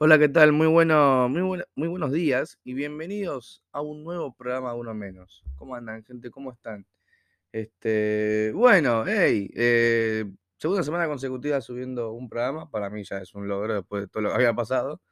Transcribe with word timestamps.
Hola, 0.00 0.18
¿qué 0.18 0.28
tal? 0.28 0.52
Muy 0.52 0.66
bueno, 0.68 1.28
muy 1.28 1.62
muy 1.74 1.88
buenos 1.88 2.12
días 2.12 2.58
y 2.64 2.74
bienvenidos 2.74 3.62
a 3.72 3.80
un 3.80 4.04
nuevo 4.04 4.32
programa 4.34 4.74
Uno 4.74 4.94
Menos. 4.94 5.42
¿Cómo 5.56 5.74
andan, 5.74 6.04
gente? 6.04 6.30
¿Cómo 6.30 6.52
están? 6.52 6.86
Este, 7.52 8.52
bueno, 8.54 9.04
hey, 9.06 9.50
eh, 9.56 10.26
segunda 10.58 10.82
semana 10.84 11.08
consecutiva 11.08 11.60
subiendo 11.62 12.12
un 12.12 12.28
programa, 12.28 12.70
para 12.70 12.90
mí 12.90 13.04
ya 13.04 13.18
es 13.18 13.34
un 13.34 13.48
logro 13.48 13.74
después 13.76 14.02
de 14.04 14.08
todo 14.08 14.22
lo 14.24 14.30
que 14.30 14.36
había 14.36 14.54
pasado. 14.54 15.02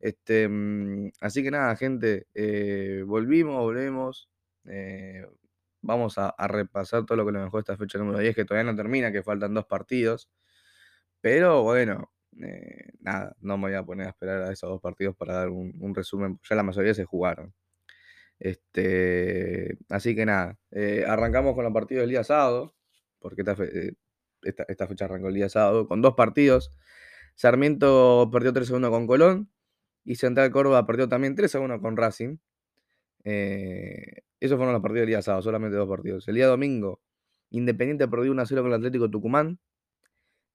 Este, 0.00 0.48
mm, 0.48 1.12
así 1.20 1.42
que 1.42 1.50
nada, 1.52 1.76
gente, 1.76 2.26
eh, 2.34 3.04
volvimos, 3.06 3.56
volvemos. 3.62 4.30
eh, 4.66 5.26
vamos 5.82 6.18
a, 6.18 6.30
a 6.30 6.48
repasar 6.48 7.06
todo 7.06 7.16
lo 7.18 7.26
que 7.26 7.32
nos 7.32 7.44
dejó 7.44 7.58
esta 7.60 7.76
fecha 7.76 7.98
número 7.98 8.18
10, 8.20 8.34
que 8.36 8.44
todavía 8.46 8.70
no 8.72 8.76
termina, 8.76 9.12
que 9.12 9.22
faltan 9.22 9.54
dos 9.54 9.66
partidos. 9.66 10.30
Pero 11.20 11.62
bueno, 11.62 12.12
eh, 12.42 12.92
nada, 13.00 13.36
no 13.40 13.56
me 13.58 13.68
voy 13.68 13.74
a 13.74 13.82
poner 13.84 14.06
a 14.06 14.10
esperar 14.10 14.42
a 14.42 14.52
esos 14.52 14.68
dos 14.70 14.80
partidos 14.80 15.16
para 15.16 15.34
dar 15.34 15.48
un, 15.50 15.94
resumen, 15.94 16.38
ya 16.48 16.56
la 16.56 16.62
mayoría 16.62 16.94
se 16.94 17.04
jugaron. 17.04 17.54
Este, 18.38 19.78
así 19.90 20.14
que 20.16 20.26
nada, 20.26 20.58
eh, 20.72 21.04
arrancamos 21.08 21.54
con 21.54 21.64
los 21.64 21.72
partidos 21.72 22.02
del 22.02 22.10
día 22.10 22.24
sábado, 22.24 22.74
porque 23.20 23.42
eh, 23.42 23.92
esta- 24.42 24.64
esta 24.68 24.86
fecha 24.88 25.06
arrancó 25.06 25.28
el 25.28 25.34
día 25.34 25.48
sábado, 25.48 25.86
con 25.88 26.02
dos 26.02 26.14
partidos. 26.14 26.72
Sarmiento 27.36 28.28
perdió 28.32 28.52
3 28.52 28.70
a 28.70 28.76
1 28.76 28.90
con 28.90 29.06
Colón 29.06 29.50
y 30.04 30.16
Central 30.16 30.50
Córdoba 30.52 30.86
perdió 30.86 31.08
también 31.08 31.34
3 31.36 31.54
a 31.54 31.60
1 31.60 31.80
con 31.80 31.96
Racing. 31.96 32.38
Esos 33.24 34.56
fueron 34.58 34.72
los 34.74 34.82
partidos 34.82 35.02
del 35.02 35.08
día 35.08 35.22
sábado, 35.22 35.42
solamente 35.42 35.76
dos 35.76 35.88
partidos. 35.88 36.28
El 36.28 36.34
día 36.36 36.46
domingo, 36.46 37.00
Independiente 37.50 38.08
perdió 38.08 38.32
1 38.32 38.42
a 38.42 38.46
0 38.46 38.62
con 38.62 38.70
el 38.72 38.76
Atlético 38.76 39.08
Tucumán. 39.10 39.58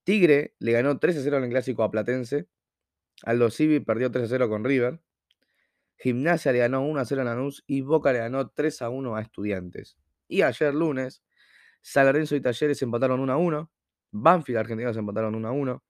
Tigre 0.09 0.55
le 0.57 0.71
ganó 0.71 0.97
3 0.97 1.17
a 1.17 1.21
0 1.21 1.37
en 1.37 1.43
el 1.43 1.49
clásico 1.51 1.83
a 1.83 1.91
Platense. 1.91 2.47
Aldo 3.21 3.51
Civi 3.51 3.79
perdió 3.79 4.09
3 4.09 4.25
a 4.25 4.27
0 4.27 4.49
con 4.49 4.63
River. 4.63 4.99
Gimnasia 5.97 6.51
le 6.51 6.57
ganó 6.57 6.81
1 6.81 6.99
a 6.99 7.05
0 7.05 7.21
a 7.21 7.25
Lanús 7.25 7.63
y 7.67 7.81
Boca 7.81 8.11
le 8.11 8.17
ganó 8.17 8.49
3 8.49 8.81
a 8.81 8.89
1 8.89 9.15
a 9.15 9.21
Estudiantes. 9.21 9.99
Y 10.27 10.41
ayer 10.41 10.73
lunes, 10.73 11.21
San 11.83 12.07
Lorenzo 12.07 12.35
y 12.35 12.41
Talleres 12.41 12.81
empataron 12.81 13.19
1 13.19 13.31
a 13.31 13.37
1. 13.37 13.71
Banfield 14.09 14.57
Argentinos 14.57 14.97
empataron 14.97 15.35
1 15.35 15.47
a 15.47 15.51
1. 15.51 15.83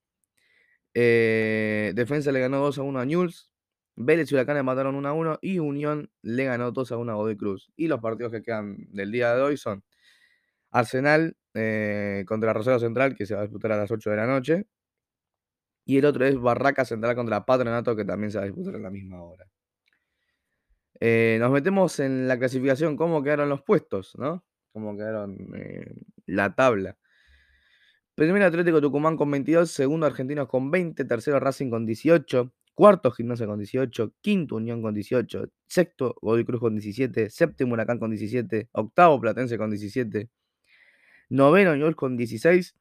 Eh, 0.95 1.93
Defensa 1.95 2.33
le 2.33 2.41
ganó 2.41 2.59
2 2.59 2.77
a 2.77 2.81
1 2.81 2.99
a 2.99 3.05
Newell's. 3.05 3.49
Vélez 3.95 4.29
y 4.33 4.35
Huracán 4.35 4.57
empataron 4.57 4.95
1 4.95 5.07
a 5.07 5.13
1. 5.13 5.39
Y 5.41 5.59
Unión 5.59 6.11
le 6.23 6.43
ganó 6.43 6.73
2 6.73 6.91
a 6.91 6.97
1 6.97 7.09
a 7.09 7.15
Godoy 7.15 7.37
Cruz. 7.37 7.71
Y 7.77 7.87
los 7.87 8.01
partidos 8.01 8.33
que 8.33 8.43
quedan 8.43 8.85
del 8.89 9.13
día 9.13 9.33
de 9.33 9.41
hoy 9.43 9.55
son 9.55 9.81
Arsenal 10.71 11.37
eh, 11.53 12.23
contra 12.27 12.53
Rosario 12.53 12.79
Central, 12.79 13.15
que 13.15 13.25
se 13.25 13.35
va 13.35 13.41
a 13.41 13.43
disputar 13.43 13.71
a 13.71 13.77
las 13.77 13.91
8 13.91 14.09
de 14.09 14.15
la 14.15 14.27
noche. 14.27 14.67
Y 15.85 15.97
el 15.97 16.05
otro 16.05 16.25
es 16.25 16.39
Barraca 16.39 16.85
Central 16.85 17.15
contra 17.15 17.45
Patronato, 17.45 17.95
que 17.95 18.05
también 18.05 18.31
se 18.31 18.37
va 18.37 18.43
a 18.43 18.47
disputar 18.47 18.75
a 18.75 18.79
la 18.79 18.89
misma 18.89 19.23
hora. 19.23 19.47
Eh, 20.99 21.37
nos 21.39 21.51
metemos 21.51 21.99
en 21.99 22.27
la 22.27 22.37
clasificación, 22.37 22.97
cómo 22.97 23.23
quedaron 23.23 23.49
los 23.49 23.61
puestos, 23.61 24.15
¿no? 24.17 24.43
Cómo 24.73 24.95
quedaron 24.97 25.37
eh, 25.55 25.93
la 26.25 26.53
tabla. 26.55 26.97
Primero 28.15 28.45
Atlético 28.45 28.81
Tucumán 28.81 29.15
con 29.15 29.31
22, 29.31 29.71
segundo 29.71 30.05
Argentinos 30.05 30.49
con 30.49 30.69
20, 30.69 31.05
tercero 31.05 31.39
Racing 31.39 31.69
con 31.69 31.85
18, 31.85 32.53
cuarto 32.73 33.11
Gimnasia 33.11 33.47
con 33.47 33.59
18, 33.59 34.13
quinto 34.19 34.57
Unión 34.57 34.81
con 34.81 34.93
18, 34.93 35.49
sexto 35.67 36.15
Godoy 36.21 36.43
Cruz 36.43 36.59
con 36.59 36.75
17, 36.75 37.29
séptimo 37.29 37.73
Huracán 37.73 37.97
con 37.97 38.09
17, 38.09 38.69
octavo 38.73 39.21
Platense 39.21 39.57
con 39.57 39.69
17, 39.69 40.29
noveno 41.29 41.75
Newell's 41.75 41.95
con 41.95 42.17
16 42.17 42.75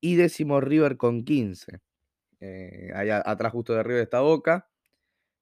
y 0.00 0.16
décimo 0.16 0.60
River 0.60 0.96
con 0.96 1.24
15. 1.24 1.80
Eh, 2.40 2.92
allá 2.94 3.22
atrás 3.24 3.52
justo 3.52 3.74
de 3.74 3.82
River 3.82 4.02
está 4.02 4.20
Boca. 4.20 4.68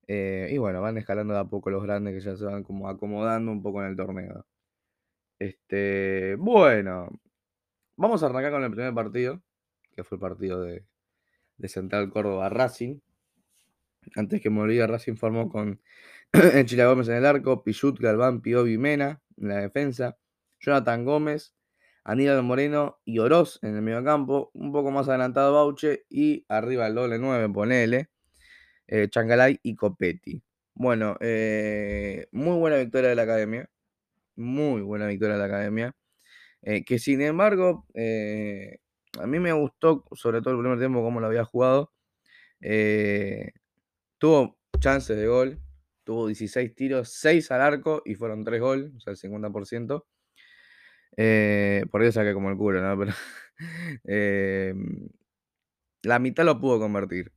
eh, 0.08 0.48
y 0.52 0.58
bueno, 0.58 0.80
van 0.82 0.98
escalando 0.98 1.34
de 1.34 1.40
a 1.40 1.44
poco 1.44 1.70
los 1.70 1.82
grandes 1.82 2.14
que 2.14 2.20
ya 2.20 2.36
se 2.36 2.44
van 2.44 2.62
como 2.64 2.88
acomodando 2.88 3.50
un 3.52 3.62
poco 3.62 3.82
en 3.82 3.88
el 3.90 3.96
torneo. 3.96 4.46
Este, 5.38 6.36
bueno, 6.36 7.10
vamos 7.96 8.22
a 8.22 8.26
arrancar 8.26 8.52
con 8.52 8.64
el 8.64 8.70
primer 8.70 8.94
partido, 8.94 9.42
que 9.94 10.04
fue 10.04 10.16
el 10.16 10.20
partido 10.20 10.62
de, 10.62 10.86
Central 11.68 12.10
Córdoba 12.10 12.48
Racing. 12.48 13.00
Antes 14.14 14.40
que 14.40 14.50
me 14.50 14.60
olvide, 14.60 14.86
Racing 14.86 15.16
formó 15.16 15.48
con 15.48 15.80
Chila 16.66 16.86
Gómez 16.86 17.08
en 17.08 17.16
el 17.16 17.26
arco, 17.26 17.64
Pichut, 17.64 17.98
Galván, 17.98 18.40
Piovi, 18.42 18.78
Mena 18.78 19.22
en 19.36 19.48
la 19.48 19.56
defensa, 19.56 20.16
Jonathan 20.60 21.04
Gómez, 21.04 21.55
Aníbal 22.08 22.44
Moreno 22.44 23.00
y 23.04 23.18
Oroz 23.18 23.58
en 23.62 23.74
el 23.74 23.82
mediocampo, 23.82 24.52
un 24.54 24.70
poco 24.70 24.92
más 24.92 25.08
adelantado 25.08 25.52
Bauche 25.54 26.04
y 26.08 26.44
arriba 26.48 26.86
el 26.86 26.94
doble 26.94 27.18
9, 27.18 27.48
ponele, 27.52 28.10
eh, 28.86 29.08
y 29.62 29.74
Copetti. 29.74 30.40
Bueno, 30.74 31.16
eh, 31.20 32.28
muy 32.30 32.56
buena 32.58 32.76
victoria 32.76 33.08
de 33.10 33.16
la 33.16 33.22
academia, 33.22 33.68
muy 34.36 34.82
buena 34.82 35.08
victoria 35.08 35.34
de 35.34 35.40
la 35.40 35.46
academia, 35.46 35.96
eh, 36.62 36.84
que 36.84 37.00
sin 37.00 37.22
embargo, 37.22 37.86
eh, 37.94 38.78
a 39.20 39.26
mí 39.26 39.40
me 39.40 39.52
gustó, 39.52 40.04
sobre 40.14 40.42
todo 40.42 40.54
el 40.54 40.60
primer 40.60 40.78
tiempo, 40.78 41.02
cómo 41.02 41.18
lo 41.18 41.26
había 41.26 41.44
jugado. 41.44 41.92
Tuvo 44.18 44.58
chances 44.78 45.16
de 45.16 45.26
gol, 45.26 45.60
tuvo 46.04 46.28
16 46.28 46.74
tiros, 46.76 47.12
6 47.14 47.50
al 47.50 47.62
arco 47.62 48.02
y 48.04 48.14
fueron 48.14 48.44
3 48.44 48.60
goles, 48.60 48.92
o 48.96 49.00
sea, 49.00 49.10
el 49.12 49.16
50%. 49.16 50.06
Eh, 51.16 51.84
por 51.90 52.02
eso 52.02 52.12
saqué 52.20 52.34
como 52.34 52.50
el 52.50 52.56
culo, 52.56 52.80
¿no? 52.82 52.98
Pero 52.98 53.12
eh, 54.04 54.74
la 56.02 56.18
mitad 56.18 56.44
lo 56.44 56.60
pudo 56.60 56.78
convertir. 56.78 57.32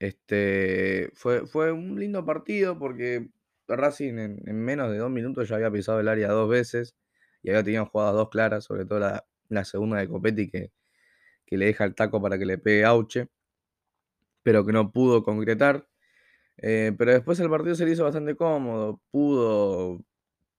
Este, 0.00 1.10
fue, 1.14 1.46
fue 1.46 1.72
un 1.72 1.98
lindo 2.00 2.24
partido 2.26 2.78
porque 2.78 3.30
Racing 3.68 4.18
en, 4.18 4.42
en 4.48 4.56
menos 4.64 4.90
de 4.92 4.98
dos 4.98 5.10
minutos 5.10 5.48
ya 5.48 5.56
había 5.56 5.70
pisado 5.72 6.00
el 6.00 6.08
área 6.08 6.30
dos 6.30 6.48
veces 6.50 6.96
y 7.42 7.50
había 7.50 7.64
tenido 7.64 7.86
jugadas 7.86 8.14
dos 8.14 8.30
claras, 8.30 8.64
sobre 8.64 8.86
todo 8.86 9.00
la, 9.00 9.26
la 9.48 9.64
segunda 9.64 9.98
de 9.98 10.08
Copetti 10.08 10.50
que, 10.50 10.72
que 11.46 11.58
le 11.58 11.66
deja 11.66 11.84
el 11.84 11.94
taco 11.94 12.22
para 12.22 12.38
que 12.38 12.46
le 12.46 12.58
pegue 12.58 12.84
Auche, 12.84 13.28
pero 14.42 14.64
que 14.64 14.72
no 14.72 14.92
pudo 14.92 15.22
concretar. 15.22 15.88
Eh, 16.58 16.92
pero 16.98 17.12
después 17.12 17.40
el 17.40 17.50
partido 17.50 17.74
se 17.74 17.86
le 17.86 17.92
hizo 17.92 18.04
bastante 18.04 18.36
cómodo, 18.36 19.02
pudo 19.10 20.04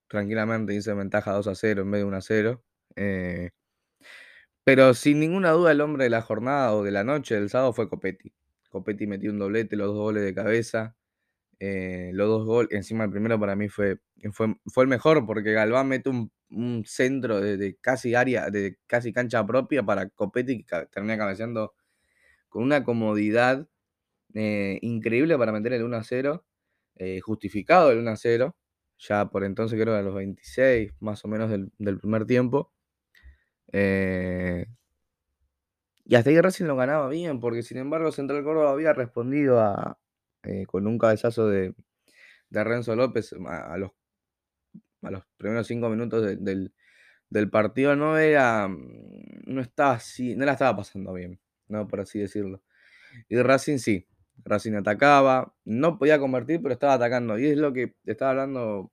tranquilamente 0.10 0.76
en 0.76 0.98
ventaja 1.00 1.34
2 1.34 1.48
a 1.48 1.56
0 1.56 1.84
en 1.84 1.92
vez 1.92 2.02
de 2.02 2.06
1 2.06 2.18
a 2.18 2.22
0. 2.22 2.64
Eh, 2.98 3.52
pero 4.64 4.94
sin 4.94 5.20
ninguna 5.20 5.52
duda 5.52 5.72
el 5.72 5.82
hombre 5.82 6.04
de 6.06 6.10
la 6.10 6.22
jornada 6.22 6.74
o 6.76 6.84
de 6.84 6.92
la 6.92 7.04
noche 7.04 7.36
del 7.36 7.50
sábado 7.50 7.74
fue 7.74 7.90
Copetti. 7.90 8.34
Copetti 8.70 9.08
metió 9.08 9.32
un 9.32 9.40
doblete, 9.40 9.76
los 9.76 9.88
dos 9.88 9.98
goles 9.98 10.24
de 10.24 10.34
cabeza. 10.34 10.96
eh, 11.60 12.12
los 12.14 12.28
dos 12.30 12.46
goles, 12.48 12.70
encima 12.74 13.06
el 13.06 13.12
primero 13.12 13.40
para 13.40 13.56
mí 13.56 13.70
fue, 13.70 14.00
fue, 14.34 14.56
fue 14.68 14.84
el 14.86 14.90
mejor 14.90 15.26
porque 15.28 15.54
Galván 15.54 15.88
mete 15.90 16.10
un, 16.10 16.32
un 16.52 16.84
centro 16.88 17.42
de, 17.42 17.78
casi 17.82 18.16
área, 18.16 18.50
de 18.52 18.78
casi 18.88 19.14
cancha 19.14 19.46
propia 19.48 19.84
para 19.84 20.10
Copetti 20.10 20.64
que 20.66 20.88
termina 20.92 21.18
cabeceando 21.18 21.74
con 22.50 22.64
una 22.64 22.84
comodidad 22.84 23.68
eh, 24.36 24.80
increíble 24.82 25.38
para 25.38 25.52
meter 25.52 25.74
el 25.74 25.84
1 25.84 25.98
a 25.98 26.04
0, 26.04 26.46
eh, 26.98 27.20
justificado 27.22 27.92
el 27.92 28.00
1 28.00 28.12
a 28.12 28.18
0, 28.18 28.58
ya 29.00 29.26
por 29.30 29.44
entonces 29.44 29.80
creo 29.82 29.94
que 29.96 30.00
a 30.00 30.04
los 30.04 30.16
26 30.16 30.94
más 31.00 31.24
o 31.26 31.28
menos 31.28 31.50
del, 31.50 31.72
del 31.80 32.00
primer 32.00 32.26
tiempo. 32.26 32.74
eh, 33.72 34.66
y 36.06 36.16
hasta 36.16 36.30
ahí 36.30 36.40
Racing 36.42 36.66
lo 36.66 36.76
ganaba 36.76 37.08
bien, 37.10 37.40
porque 37.40 37.64
sin 37.64 37.78
embargo 37.78 38.12
Central 38.12 38.44
Córdoba 38.44 38.72
había 38.72 38.94
respondido 38.94 39.60
eh, 40.44 40.66
con 40.66 40.88
un 40.88 40.98
cabezazo 40.98 41.48
de, 41.48 41.76
de 42.50 42.66
Renzo 42.66 42.96
López 42.96 43.34
a, 43.48 43.78
los, 43.78 43.92
a 45.02 45.12
los 45.12 45.24
primeros 45.38 45.68
cinco 45.68 45.90
minutos 45.90 46.24
de- 46.26 46.36
del, 46.38 46.74
del 47.30 47.50
partido. 47.50 47.96
No 47.96 48.18
era, 48.18 48.68
mm, 48.68 49.44
no 49.48 49.62
estaba 49.62 49.94
así, 49.94 50.36
no 50.36 50.46
la 50.46 50.54
estaba 50.54 50.78
pasando 50.78 51.14
bien, 51.14 51.40
¿no? 51.68 51.88
Por 51.88 52.02
así 52.02 52.20
decirlo. 52.20 52.64
Y 53.30 53.38
Racing 53.42 53.80
sí, 53.80 54.08
Racing 54.46 54.76
atacaba, 54.76 55.56
no 55.66 55.98
podía 56.00 56.20
convertir, 56.20 56.62
pero 56.62 56.74
estaba 56.74 56.96
atacando. 56.96 57.40
Y 57.40 57.48
es 57.48 57.58
lo 57.58 57.74
que 57.74 57.96
estaba 58.06 58.32
hablando 58.34 58.92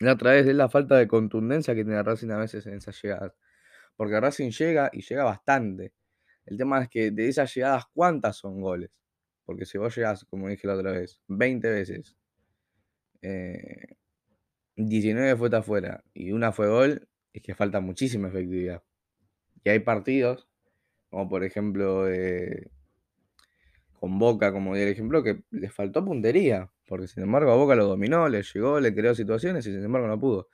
la 0.00 0.14
otra 0.14 0.32
vez, 0.32 0.46
es 0.46 0.54
la 0.54 0.68
falta 0.68 0.96
de 0.96 1.06
contundencia 1.06 1.74
que 1.74 1.84
tiene 1.84 2.02
Racing 2.02 2.30
a 2.30 2.38
veces 2.38 2.66
en 2.66 2.74
esas 2.74 3.00
llegadas. 3.02 3.34
Porque 3.96 4.18
Racing 4.20 4.50
llega 4.50 4.90
y 4.92 5.02
llega 5.02 5.24
bastante. 5.24 5.92
El 6.46 6.56
tema 6.56 6.82
es 6.82 6.88
que 6.88 7.10
de 7.10 7.28
esas 7.28 7.54
llegadas, 7.54 7.84
¿cuántas 7.92 8.36
son 8.36 8.60
goles? 8.60 8.90
Porque 9.44 9.66
si 9.66 9.78
vos 9.78 9.94
llegás, 9.94 10.24
como 10.24 10.48
dije 10.48 10.66
la 10.66 10.74
otra 10.74 10.92
vez, 10.92 11.20
20 11.28 11.68
veces, 11.70 12.16
eh, 13.22 13.96
19 14.76 15.36
fue 15.36 15.50
afuera 15.56 16.02
y 16.14 16.32
una 16.32 16.52
fue 16.52 16.68
gol, 16.68 17.08
es 17.32 17.42
que 17.42 17.54
falta 17.54 17.80
muchísima 17.80 18.28
efectividad. 18.28 18.82
Y 19.64 19.70
hay 19.70 19.80
partidos, 19.80 20.48
como 21.10 21.28
por 21.28 21.44
ejemplo 21.44 22.08
eh, 22.08 22.70
con 23.94 24.18
Boca, 24.18 24.52
como 24.52 24.74
di 24.74 24.82
el 24.82 24.88
ejemplo, 24.88 25.22
que 25.22 25.42
les 25.50 25.72
faltó 25.74 26.04
puntería, 26.04 26.70
porque 26.90 27.06
sin 27.06 27.22
embargo 27.22 27.52
a 27.52 27.54
Boca 27.54 27.76
lo 27.76 27.86
dominó, 27.86 28.28
le 28.28 28.42
llegó, 28.42 28.80
le 28.80 28.92
creó 28.92 29.14
situaciones 29.14 29.64
y 29.64 29.72
sin 29.72 29.84
embargo 29.84 30.08
no 30.08 30.18
pudo. 30.18 30.48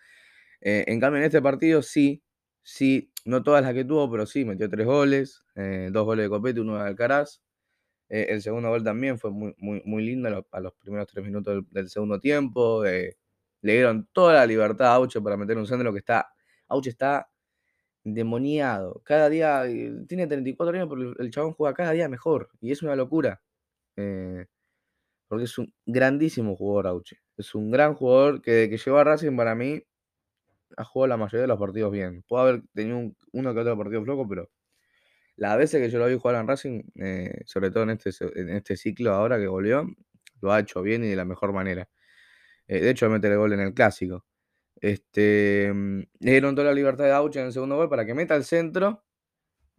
Eh, 0.61 0.85
en 0.87 1.01
cambio, 1.01 1.19
en 1.21 1.25
este 1.25 1.41
partido 1.41 1.81
sí, 1.81 2.23
sí, 2.63 3.11
no 3.25 3.43
todas 3.43 3.63
las 3.63 3.73
que 3.73 3.87
tuvo, 3.87 4.11
pero 4.11 4.27
sí, 4.27 4.45
metió 4.45 4.69
tres 4.69 4.85
goles, 4.85 5.43
eh, 5.55 5.89
dos 5.91 6.05
goles 6.05 6.27
de 6.27 6.29
Copete, 6.29 6.61
uno 6.61 6.77
de 6.77 6.83
Alcaraz. 6.83 7.41
Eh, 8.11 8.27
el 8.29 8.43
segundo 8.43 8.69
gol 8.69 8.85
también 8.85 9.19
fue 9.19 9.31
muy, 9.31 9.55
muy, 9.57 10.05
lindo 10.05 10.29
a 10.53 10.61
los, 10.61 10.75
primeros 10.75 11.07
tres 11.09 11.25
minutos 11.25 11.65
del, 11.71 11.89
segundo 11.89 12.21
tiempo. 12.21 12.85
Le 12.85 13.17
dieron 13.63 14.07
toda 14.13 14.35
la 14.35 14.47
libertad 14.47 14.89
a 14.89 14.95
Auche 14.97 15.23
para 15.23 15.39
meter 15.39 15.57
un 15.57 15.67
centro 15.67 15.91
que 15.91 16.01
está. 16.01 16.29
Auche 16.69 16.91
está 16.91 17.31
demoniado. 18.05 19.01
Cada 19.07 19.31
día. 19.31 19.65
Tiene 20.07 20.27
34 20.27 20.77
años, 20.77 20.89
pero 20.91 21.19
el 21.19 21.31
chabón 21.31 21.55
juega 21.55 21.73
cada 21.75 21.93
día 21.93 22.09
mejor. 22.11 22.51
Y 22.61 22.73
es 22.73 22.83
una 22.83 22.95
locura. 22.95 23.41
Porque 25.29 25.45
es 25.45 25.59
un 25.59 25.73
grandísimo 25.87 26.57
jugador, 26.57 26.89
Auche. 26.89 27.19
Es 27.37 27.55
un 27.55 27.71
gran 27.71 27.95
jugador 27.95 28.43
que, 28.43 28.69
que 28.71 28.79
llegó 28.79 28.99
a 28.99 29.05
Racing 29.05 29.37
para 29.37 29.55
mí 29.55 29.83
ha 30.77 30.85
jugado 30.85 31.09
la 31.09 31.17
mayoría 31.17 31.43
de 31.43 31.49
los 31.49 31.59
partidos 31.59 31.93
bien. 31.93 32.23
Puede 32.29 32.43
haber 32.43 32.63
tenido 32.75 33.13
uno 33.33 33.55
que 33.55 33.61
otro 33.61 33.79
partido 33.79 34.03
flojo, 34.05 34.29
pero 34.29 34.51
las 35.37 35.59
veces 35.59 35.81
que 35.83 35.91
yo 35.91 35.99
lo 35.99 36.07
vi 36.09 36.19
jugar 36.19 36.37
en 36.41 36.49
Racing, 36.49 36.83
eh, 36.97 37.43
sobre 37.47 37.71
todo 37.71 37.85
en 37.85 37.91
este, 37.91 38.11
en 38.37 38.51
este 38.51 38.77
ciclo 38.77 39.15
ahora 39.15 39.39
que 39.39 39.47
volvió, 39.47 39.87
lo 40.41 40.53
ha 40.53 40.61
hecho 40.61 40.83
bien 40.83 41.05
y 41.05 41.09
de 41.09 41.17
la 41.17 41.25
mejor 41.25 41.53
manera. 41.53 41.89
Eh, 42.69 42.81
de 42.81 42.91
hecho, 42.91 43.09
mete 43.11 43.29
el 43.29 43.39
gol 43.39 43.53
en 43.53 43.61
el 43.61 43.75
clásico. 43.75 44.27
Este, 44.81 45.73
mm, 45.75 46.01
le 46.21 46.31
dieron 46.33 46.55
toda 46.55 46.69
la 46.69 46.75
libertad 46.75 47.05
de 47.05 47.13
Auche 47.13 47.41
en 47.41 47.47
el 47.47 47.53
segundo 47.53 47.77
gol 47.77 47.89
para 47.91 48.07
que 48.07 48.15
meta 48.15 48.37
el 48.37 48.45
centro 48.45 49.05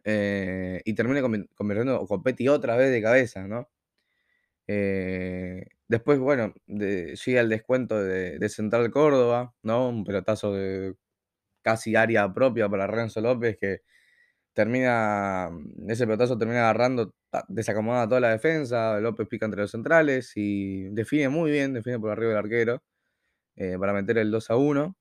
eh, 0.03 0.81
y 0.85 0.93
termine 0.95 1.21
convirtiendo 1.55 2.01
o 2.01 2.07
Copetti 2.07 2.47
otra 2.49 2.77
vez 2.77 2.91
de 2.91 3.01
cabeza, 3.01 3.47
¿no? 3.47 3.69
Después, 4.67 6.19
bueno, 6.19 6.53
llega 6.67 7.41
el 7.41 7.49
descuento 7.49 8.01
de, 8.03 8.49
Central 8.49 8.91
Córdoba, 8.91 9.53
¿no? 9.63 9.89
Un 9.89 10.03
pelotazo 10.03 10.53
de 10.53 10.95
casi 11.61 11.95
área 11.95 12.33
propia 12.33 12.69
para 12.69 12.87
Renzo 12.87 13.21
López 13.21 13.57
que 13.59 13.81
termina, 14.53 15.49
ese 15.87 16.05
pelotazo 16.05 16.37
termina 16.37 16.61
agarrando, 16.61 17.13
desacomoda 17.47 18.07
toda 18.07 18.21
la 18.21 18.29
defensa, 18.31 18.99
López 18.99 19.27
pica 19.27 19.45
entre 19.45 19.61
los 19.61 19.71
centrales 19.71 20.31
y 20.35 20.89
define 20.89 21.29
muy 21.29 21.51
bien, 21.51 21.73
define 21.73 21.99
por 21.99 22.11
arriba 22.11 22.29
del 22.29 22.39
arquero 22.39 22.83
eh, 23.55 23.77
para 23.79 23.93
meter 23.93 24.17
el 24.17 24.31
2 24.31 24.49
a 24.51 24.55
1. 24.55 24.97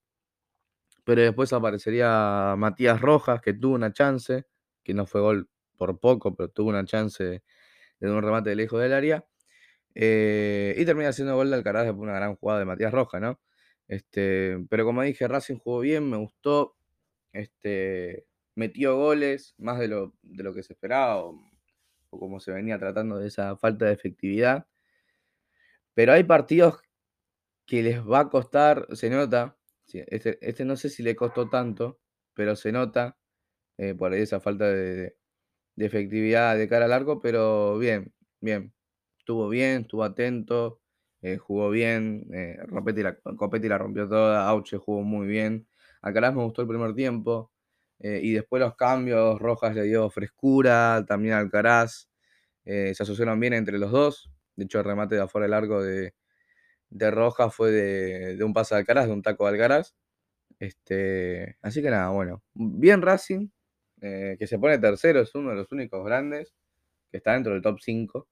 Pero 1.04 1.22
después 1.22 1.52
aparecería 1.52 2.54
Matías 2.58 3.00
Rojas, 3.00 3.40
que 3.40 3.54
tuvo 3.54 3.74
una 3.76 3.92
chance, 3.92 4.44
que 4.82 4.92
no 4.92 5.06
fue 5.06 5.20
gol 5.20 5.48
por 5.76 6.00
poco, 6.00 6.34
pero 6.34 6.48
tuvo 6.50 6.70
una 6.70 6.84
chance 6.84 7.42
de 8.00 8.10
un 8.10 8.22
remate 8.22 8.54
lejos 8.56 8.80
del 8.80 8.92
área. 8.92 9.24
Eh, 9.98 10.74
y 10.76 10.84
termina 10.84 11.10
siendo 11.12 11.36
gol 11.36 11.48
de 11.48 11.56
Alcaraz 11.56 11.84
después 11.84 12.00
de 12.02 12.10
una 12.10 12.16
gran 12.16 12.36
jugada 12.36 12.58
de 12.60 12.66
Matías 12.66 12.92
Roja, 12.92 13.18
¿no? 13.18 13.40
Este, 13.88 14.58
pero 14.68 14.84
como 14.84 15.02
dije, 15.02 15.26
Racing 15.26 15.56
jugó 15.56 15.80
bien, 15.80 16.10
me 16.10 16.18
gustó. 16.18 16.76
Este, 17.32 18.26
metió 18.56 18.96
goles, 18.96 19.54
más 19.58 19.78
de 19.78 19.88
lo, 19.88 20.14
de 20.22 20.44
lo 20.44 20.54
que 20.54 20.62
se 20.62 20.74
esperaba, 20.74 21.24
o, 21.24 21.40
como 22.10 22.40
se 22.40 22.52
venía 22.52 22.78
tratando 22.78 23.18
de 23.18 23.28
esa 23.28 23.56
falta 23.56 23.86
de 23.86 23.94
efectividad. 23.94 24.66
Pero 25.94 26.12
hay 26.12 26.24
partidos 26.24 26.80
que 27.66 27.82
les 27.82 28.00
va 28.02 28.20
a 28.20 28.30
costar, 28.30 28.86
se 28.94 29.10
nota, 29.10 29.56
este, 29.92 30.38
este 30.42 30.64
no 30.64 30.76
sé 30.76 30.90
si 30.90 31.02
le 31.02 31.16
costó 31.16 31.48
tanto, 31.50 32.00
pero 32.34 32.56
se 32.56 32.72
nota 32.72 33.18
eh, 33.78 33.94
por 33.94 34.12
ahí 34.12 34.22
esa 34.22 34.40
falta 34.40 34.66
de, 34.66 35.16
de 35.76 35.86
efectividad 35.86 36.56
de 36.58 36.68
cara 36.68 36.86
al 36.86 36.92
arco, 36.92 37.20
pero 37.22 37.78
bien, 37.78 38.14
bien 38.40 38.75
estuvo 39.26 39.48
bien, 39.48 39.82
estuvo 39.82 40.04
atento, 40.04 40.80
eh, 41.20 41.36
jugó 41.36 41.70
bien, 41.70 42.28
eh, 42.32 42.58
Copetti 43.36 43.68
la 43.68 43.76
rompió 43.76 44.08
toda, 44.08 44.48
Auche 44.48 44.76
jugó 44.78 45.02
muy 45.02 45.26
bien. 45.26 45.66
Alcaraz 46.00 46.32
me 46.32 46.44
gustó 46.44 46.62
el 46.62 46.68
primer 46.68 46.94
tiempo. 46.94 47.50
Eh, 47.98 48.20
y 48.22 48.32
después 48.34 48.60
los 48.60 48.76
cambios, 48.76 49.40
Rojas 49.40 49.74
le 49.74 49.82
dio 49.82 50.08
frescura, 50.10 51.04
también 51.08 51.34
Alcaraz. 51.34 52.08
se 52.64 52.96
asociaron 53.00 53.40
bien 53.40 53.54
entre 53.54 53.78
los 53.78 53.90
dos. 53.90 54.30
De 54.56 54.64
hecho, 54.64 54.78
el 54.78 54.84
remate 54.84 55.16
de 55.16 55.22
afuera 55.22 55.46
del 55.46 55.54
arco 55.54 55.82
de, 55.82 56.14
de 56.90 57.10
Rojas 57.10 57.54
fue 57.54 57.72
de, 57.72 58.44
un 58.44 58.54
pase 58.54 58.76
de 58.76 58.80
Alcaraz, 58.80 59.06
de 59.06 59.12
un 59.12 59.22
taco 59.22 59.46
de 59.46 59.50
Alcaraz. 59.52 59.96
Este, 60.60 61.56
así 61.62 61.82
que 61.82 61.90
nada, 61.90 62.10
bueno. 62.10 62.44
Bien 62.54 63.02
Racing, 63.02 63.48
que 64.00 64.46
se 64.46 64.58
pone 64.58 64.78
tercero, 64.78 65.20
es 65.20 65.34
uno 65.34 65.50
de 65.50 65.56
los 65.56 65.72
únicos 65.72 66.04
grandes 66.04 66.54
que 67.10 67.18
está 67.18 67.32
dentro 67.34 67.52
del 67.54 67.62
top 67.62 67.78
5 67.80 68.28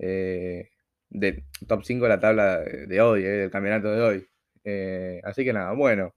eh, 0.00 0.70
de 1.10 1.44
top 1.68 1.84
5 1.84 2.04
de 2.04 2.08
la 2.08 2.20
tabla 2.20 2.60
de 2.60 3.00
hoy, 3.00 3.22
eh, 3.24 3.28
del 3.28 3.50
campeonato 3.50 3.90
de 3.92 4.00
hoy. 4.00 4.28
Eh, 4.64 5.20
así 5.24 5.44
que 5.44 5.52
nada, 5.52 5.72
bueno. 5.72 6.14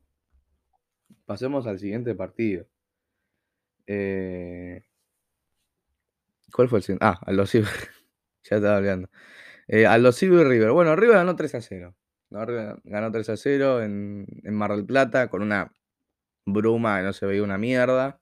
Pasemos 1.25 1.67
al 1.67 1.79
siguiente 1.79 2.15
partido. 2.15 2.65
¿Cuál 6.53 6.69
fue 6.69 6.79
el 6.79 6.83
siguiente? 6.83 7.05
Ah, 7.05 7.19
Aldo 7.25 7.45
Civi. 7.45 7.65
ya 8.43 8.57
estaba 8.57 8.77
hablando. 8.77 9.09
Aldo 9.87 10.11
Civi 10.11 10.35
y 10.35 10.43
River. 10.43 10.71
Bueno, 10.71 10.95
River 10.95 11.17
ganó 11.17 11.35
3 11.35 11.55
a 11.55 11.61
0. 11.61 11.95
ganó 12.29 13.11
3 13.11 13.29
a 13.29 13.37
0 13.37 13.83
en, 13.83 14.25
en 14.43 14.53
Mar 14.53 14.71
del 14.75 14.85
Plata 14.85 15.29
con 15.29 15.41
una 15.41 15.73
bruma 16.45 16.97
que 16.97 17.03
no 17.03 17.13
se 17.13 17.25
veía 17.25 17.43
una 17.43 17.57
mierda. 17.57 18.21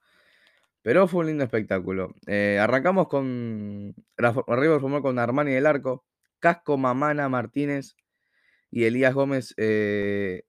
Pero 0.83 1.07
fue 1.07 1.21
un 1.21 1.27
lindo 1.27 1.43
espectáculo. 1.43 2.15
Eh, 2.27 2.57
arrancamos 2.59 3.07
con. 3.07 3.95
River 4.17 4.79
formó 4.79 5.01
con 5.01 5.19
Armani 5.19 5.51
del 5.51 5.67
arco, 5.67 6.05
Casco, 6.39 6.77
Mamana, 6.77 7.29
Martínez 7.29 7.95
y 8.71 8.85
Elías 8.85 9.13
Gómez 9.13 9.53
eh, 9.57 10.43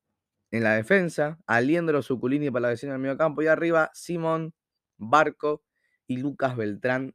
en 0.50 0.62
la 0.64 0.74
defensa, 0.74 1.38
Aliendro, 1.46 2.02
Suculini 2.02 2.50
para 2.50 2.62
la 2.62 2.68
vecina 2.68 2.92
del 2.92 3.02
medio 3.02 3.18
campo 3.18 3.42
y 3.42 3.46
arriba 3.46 3.90
Simón, 3.94 4.54
Barco 4.96 5.64
y 6.06 6.18
Lucas 6.18 6.56
Beltrán 6.56 7.14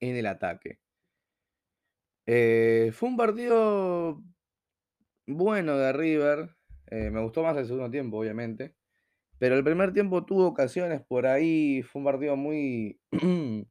en 0.00 0.16
el 0.16 0.26
ataque. 0.26 0.78
Eh, 2.26 2.90
fue 2.94 3.08
un 3.08 3.16
partido 3.16 4.22
bueno 5.26 5.76
de 5.76 5.92
River. 5.92 6.56
me 6.90 7.20
gustó 7.22 7.42
más 7.42 7.56
el 7.56 7.66
segundo 7.66 7.90
tiempo, 7.90 8.18
obviamente. 8.18 8.74
Pero 9.38 9.56
el 9.56 9.64
primer 9.64 9.92
tiempo 9.92 10.24
tuvo 10.24 10.46
ocasiones 10.46 11.02
por 11.02 11.26
ahí, 11.26 11.82
fue 11.82 12.00
un 12.00 12.06
partido 12.06 12.36
muy, 12.36 12.98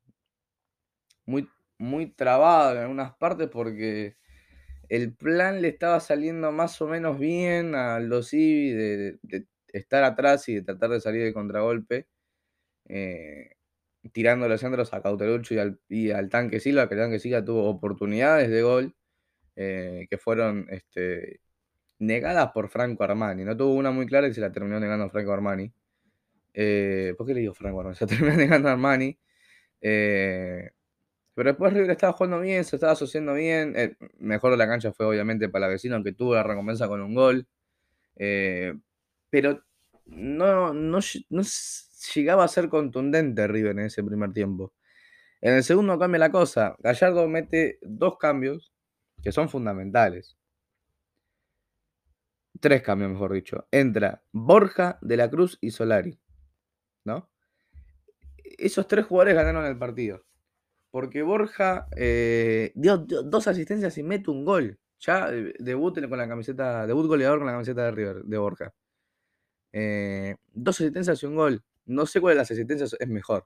muy, 1.26 1.50
muy 1.78 2.08
trabado 2.14 2.74
en 2.74 2.78
algunas 2.84 3.16
partes 3.16 3.50
porque 3.50 4.16
el 4.90 5.16
plan 5.16 5.62
le 5.62 5.70
estaba 5.70 6.00
saliendo 6.00 6.52
más 6.52 6.82
o 6.82 6.88
menos 6.88 7.20
bien 7.20 7.76
a 7.76 8.00
los 8.00 8.34
Ibi 8.34 8.72
de, 8.72 9.20
estar 9.70 10.04
atrás 10.04 10.48
y 10.50 10.56
de 10.56 10.62
tratar 10.62 10.92
de 10.92 11.02
salir 11.02 11.24
de 11.24 11.34
contragolpe, 11.34 12.08
eh, 12.88 13.52
tirando 14.14 14.48
los 14.48 14.62
centros 14.62 14.94
a 14.94 14.98
al, 14.98 15.80
y 15.90 16.12
al 16.12 16.30
Tanque 16.30 16.60
Silva, 16.60 16.88
que 16.88 16.96
el 16.96 17.02
Tanque 17.02 17.20
Silva 17.20 17.44
tuvo 17.44 17.68
oportunidades 17.70 18.50
de 18.50 18.62
gol 18.62 18.96
eh, 19.56 20.08
que 20.10 20.18
fueron 20.18 20.68
este, 20.70 21.42
negadas 22.00 22.52
por 22.52 22.70
Franco 22.70 23.04
Armani. 23.04 23.44
No 23.44 23.56
tuvo 23.56 23.74
una 23.76 23.92
muy 23.92 24.06
clara 24.06 24.28
y 24.28 24.34
se 24.34 24.42
la 24.42 24.52
terminó 24.52 24.80
negando 24.80 25.10
Franco 25.10 25.34
Armani. 25.34 25.72
Eh, 26.54 27.14
¿Por 27.18 27.28
qué 27.28 27.34
le 27.34 27.42
digo 27.42 27.54
Franco 27.54 27.80
Armani? 27.80 27.96
Se 27.98 28.08
terminó 28.08 28.36
negando 28.36 28.70
Armani. 28.70 29.18
Eh, 29.82 30.72
pero 31.34 31.50
después 31.50 31.74
River 31.74 31.92
estaba 31.92 32.14
jugando 32.14 32.40
bien, 32.40 32.64
se 32.64 32.78
estaba 32.78 32.94
asociando 32.94 33.34
bien. 33.34 33.76
Mejor 34.20 34.52
de 34.52 34.58
la 34.58 34.68
cancha 34.68 34.94
fue 34.94 35.06
obviamente 35.06 35.50
para 35.50 35.68
la 35.68 35.74
vecina, 35.74 35.96
aunque 35.96 36.14
tuvo 36.14 36.34
la 36.36 36.44
recompensa 36.44 36.88
con 36.88 37.02
un 37.02 37.14
gol. 37.14 37.48
Eh, 38.16 38.74
pero 39.30 39.62
no, 40.06 40.74
no, 40.74 41.00
no, 41.30 41.42
llegaba 42.16 42.46
a 42.46 42.48
ser 42.48 42.70
contundente 42.70 43.48
River 43.48 43.72
en 43.72 43.80
ese 43.82 44.04
primer 44.04 44.32
tiempo. 44.34 44.74
En 45.42 45.56
el 45.56 45.64
segundo 45.64 46.00
cambia 46.00 46.20
la 46.20 46.32
cosa. 46.32 46.76
Gallardo 46.80 47.28
mete 47.28 47.80
dos 47.82 48.18
cambios 48.18 48.74
que 49.22 49.32
son 49.32 49.50
fundamentales 49.50 50.38
tres 52.60 52.82
cambios, 52.82 53.12
mejor 53.12 53.34
dicho. 53.34 53.68
Entra 53.72 54.24
Borja, 54.32 54.98
De 55.02 55.18
la 55.18 55.30
Cruz 55.30 55.58
y 55.62 55.72
Solari. 55.72 56.20
¿No? 57.04 57.30
Esos 58.44 58.88
tres 58.88 59.06
jugadores 59.06 59.36
ganaron 59.36 59.66
el 59.66 59.78
partido. 59.78 60.26
Porque 60.92 61.24
Borja 61.24 61.88
eh, 61.98 62.72
dio, 62.76 62.98
dos 62.98 63.48
asistencias 63.48 63.98
y 63.98 64.04
mete 64.04 64.32
un 64.32 64.46
gol. 64.46 64.80
Ya 65.00 65.28
eh, 65.30 65.54
debut 65.60 66.00
con 66.08 66.18
la 66.18 66.28
camiseta, 66.28 66.88
debut 66.88 67.08
goleador 67.08 67.40
con 67.40 67.48
la 67.48 67.54
camiseta 67.54 67.84
de 67.84 67.92
River, 67.92 68.24
de 68.24 68.38
Borja. 68.38 68.74
Eh, 69.74 70.36
dos 70.54 70.80
asistencias 70.80 71.22
y 71.22 71.26
un 71.26 71.36
gol. 71.36 71.64
No 71.86 72.06
sé 72.06 72.22
cuál 72.22 72.36
de 72.36 72.38
las 72.40 72.52
asistencias 72.52 72.96
es 72.98 73.08
mejor. 73.10 73.46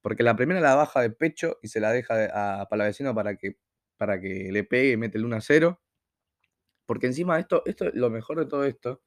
Porque 0.00 0.22
la 0.22 0.36
primera 0.36 0.60
la 0.60 0.74
baja 0.76 1.02
de 1.02 1.10
pecho 1.10 1.58
y 1.62 1.68
se 1.68 1.80
la 1.80 1.92
deja 1.92 2.60
a 2.60 2.68
Palavecino 2.68 3.14
para 3.14 3.36
que, 3.36 3.58
para 3.98 4.20
que 4.20 4.50
le 4.50 4.64
pegue 4.64 4.92
y 4.92 4.96
mete 4.96 5.18
el 5.18 5.26
1 5.26 5.36
a 5.36 5.40
0. 5.40 5.80
Porque 6.88 7.06
encima 7.06 7.38
esto, 7.38 7.62
esto, 7.66 7.84
lo 7.92 8.08
mejor 8.08 8.38
de 8.38 8.46
todo 8.46 8.64
esto, 8.64 9.02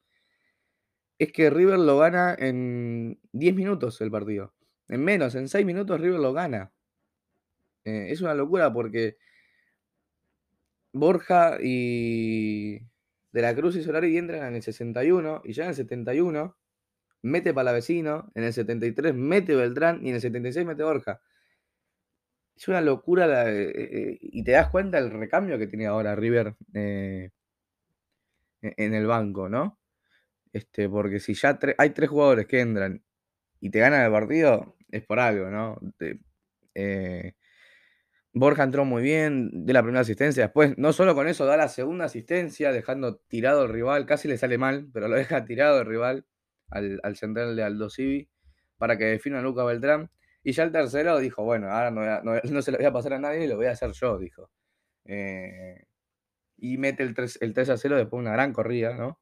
es 1.17 1.31
que 1.31 1.49
River 1.49 1.79
lo 1.79 1.97
gana 1.97 2.35
en 2.37 3.19
10 3.31 3.55
minutos 3.55 3.99
el 4.01 4.11
partido. 4.11 4.53
En 4.87 5.03
menos, 5.03 5.33
en 5.33 5.49
6 5.49 5.65
minutos 5.65 5.99
River 5.99 6.19
lo 6.19 6.31
gana. 6.31 6.71
Eh, 7.83 8.09
es 8.11 8.21
una 8.21 8.35
locura 8.35 8.71
porque 8.71 9.17
Borja 10.93 11.57
y 11.59 12.81
De 13.31 13.41
la 13.41 13.55
Cruz 13.55 13.75
y 13.77 13.81
Solari 13.81 14.15
entran 14.15 14.47
en 14.49 14.55
el 14.57 14.61
61 14.61 15.41
y 15.43 15.53
ya 15.53 15.63
en 15.63 15.69
el 15.69 15.75
71 15.75 16.55
mete 17.23 17.51
Palavecino, 17.51 18.31
en 18.35 18.43
el 18.43 18.53
73 18.53 19.15
mete 19.15 19.55
Beltrán 19.55 20.05
y 20.05 20.09
en 20.09 20.15
el 20.15 20.21
76 20.21 20.67
mete 20.67 20.83
Borja. 20.83 21.19
es 22.55 22.67
una 22.67 22.81
locura 22.81 23.51
eh, 23.51 23.71
eh, 23.75 24.17
y 24.21 24.43
te 24.43 24.51
das 24.51 24.69
cuenta 24.69 24.99
el 24.99 25.09
recambio 25.09 25.57
que 25.57 25.67
tiene 25.67 25.87
ahora 25.87 26.15
River 26.15 26.55
en 28.61 28.93
el 28.93 29.07
banco, 29.07 29.49
¿no? 29.49 29.79
Este, 30.53 30.89
porque 30.89 31.19
si 31.19 31.33
ya 31.33 31.57
hay 31.77 31.89
tres 31.91 32.09
jugadores 32.09 32.45
que 32.47 32.59
entran 32.59 33.03
y 33.59 33.69
te 33.69 33.79
ganan 33.79 34.05
el 34.05 34.11
partido, 34.11 34.75
es 34.89 35.03
por 35.05 35.19
algo, 35.19 35.49
¿no? 35.49 35.79
Borja 38.33 38.63
entró 38.63 38.85
muy 38.85 39.03
bien, 39.03 39.65
de 39.65 39.73
la 39.73 39.81
primera 39.83 40.01
asistencia. 40.01 40.43
Después, 40.43 40.77
no 40.77 40.93
solo 40.93 41.15
con 41.15 41.27
eso, 41.27 41.45
da 41.45 41.57
la 41.57 41.67
segunda 41.67 42.05
asistencia, 42.05 42.71
dejando 42.71 43.17
tirado 43.17 43.63
al 43.63 43.69
rival. 43.69 44.05
Casi 44.05 44.27
le 44.27 44.37
sale 44.37 44.57
mal, 44.57 44.89
pero 44.93 45.07
lo 45.09 45.15
deja 45.15 45.43
tirado 45.45 45.81
el 45.81 45.85
rival 45.85 46.25
al, 46.69 47.15
central 47.17 47.55
de 47.55 47.63
Aldo 47.63 47.89
Civi 47.89 48.29
para 48.77 48.97
que 48.97 49.05
defina 49.05 49.39
a 49.39 49.41
Luca 49.41 49.63
Beltrán. 49.65 50.09
Y 50.43 50.53
ya 50.53 50.63
el 50.63 50.71
tercero 50.71 51.19
dijo, 51.19 51.43
bueno, 51.43 51.69
ahora 51.69 51.91
no, 51.91 52.39
se 52.61 52.71
lo 52.71 52.77
voy 52.77 52.87
a 52.87 52.93
pasar 52.93 53.13
a 53.13 53.19
nadie, 53.19 53.47
lo 53.47 53.57
voy 53.57 53.65
a 53.65 53.71
hacer 53.71 53.91
yo, 53.91 54.17
dijo. 54.17 54.49
Eh, 55.05 55.83
y 56.61 56.77
mete 56.77 57.03
el 57.03 57.15
3, 57.15 57.39
el 57.41 57.53
3 57.53 57.69
a 57.71 57.77
0 57.77 57.97
después 57.97 58.19
de 58.19 58.29
una 58.29 58.33
gran 58.33 58.53
corrida, 58.53 58.95
¿no? 58.95 59.19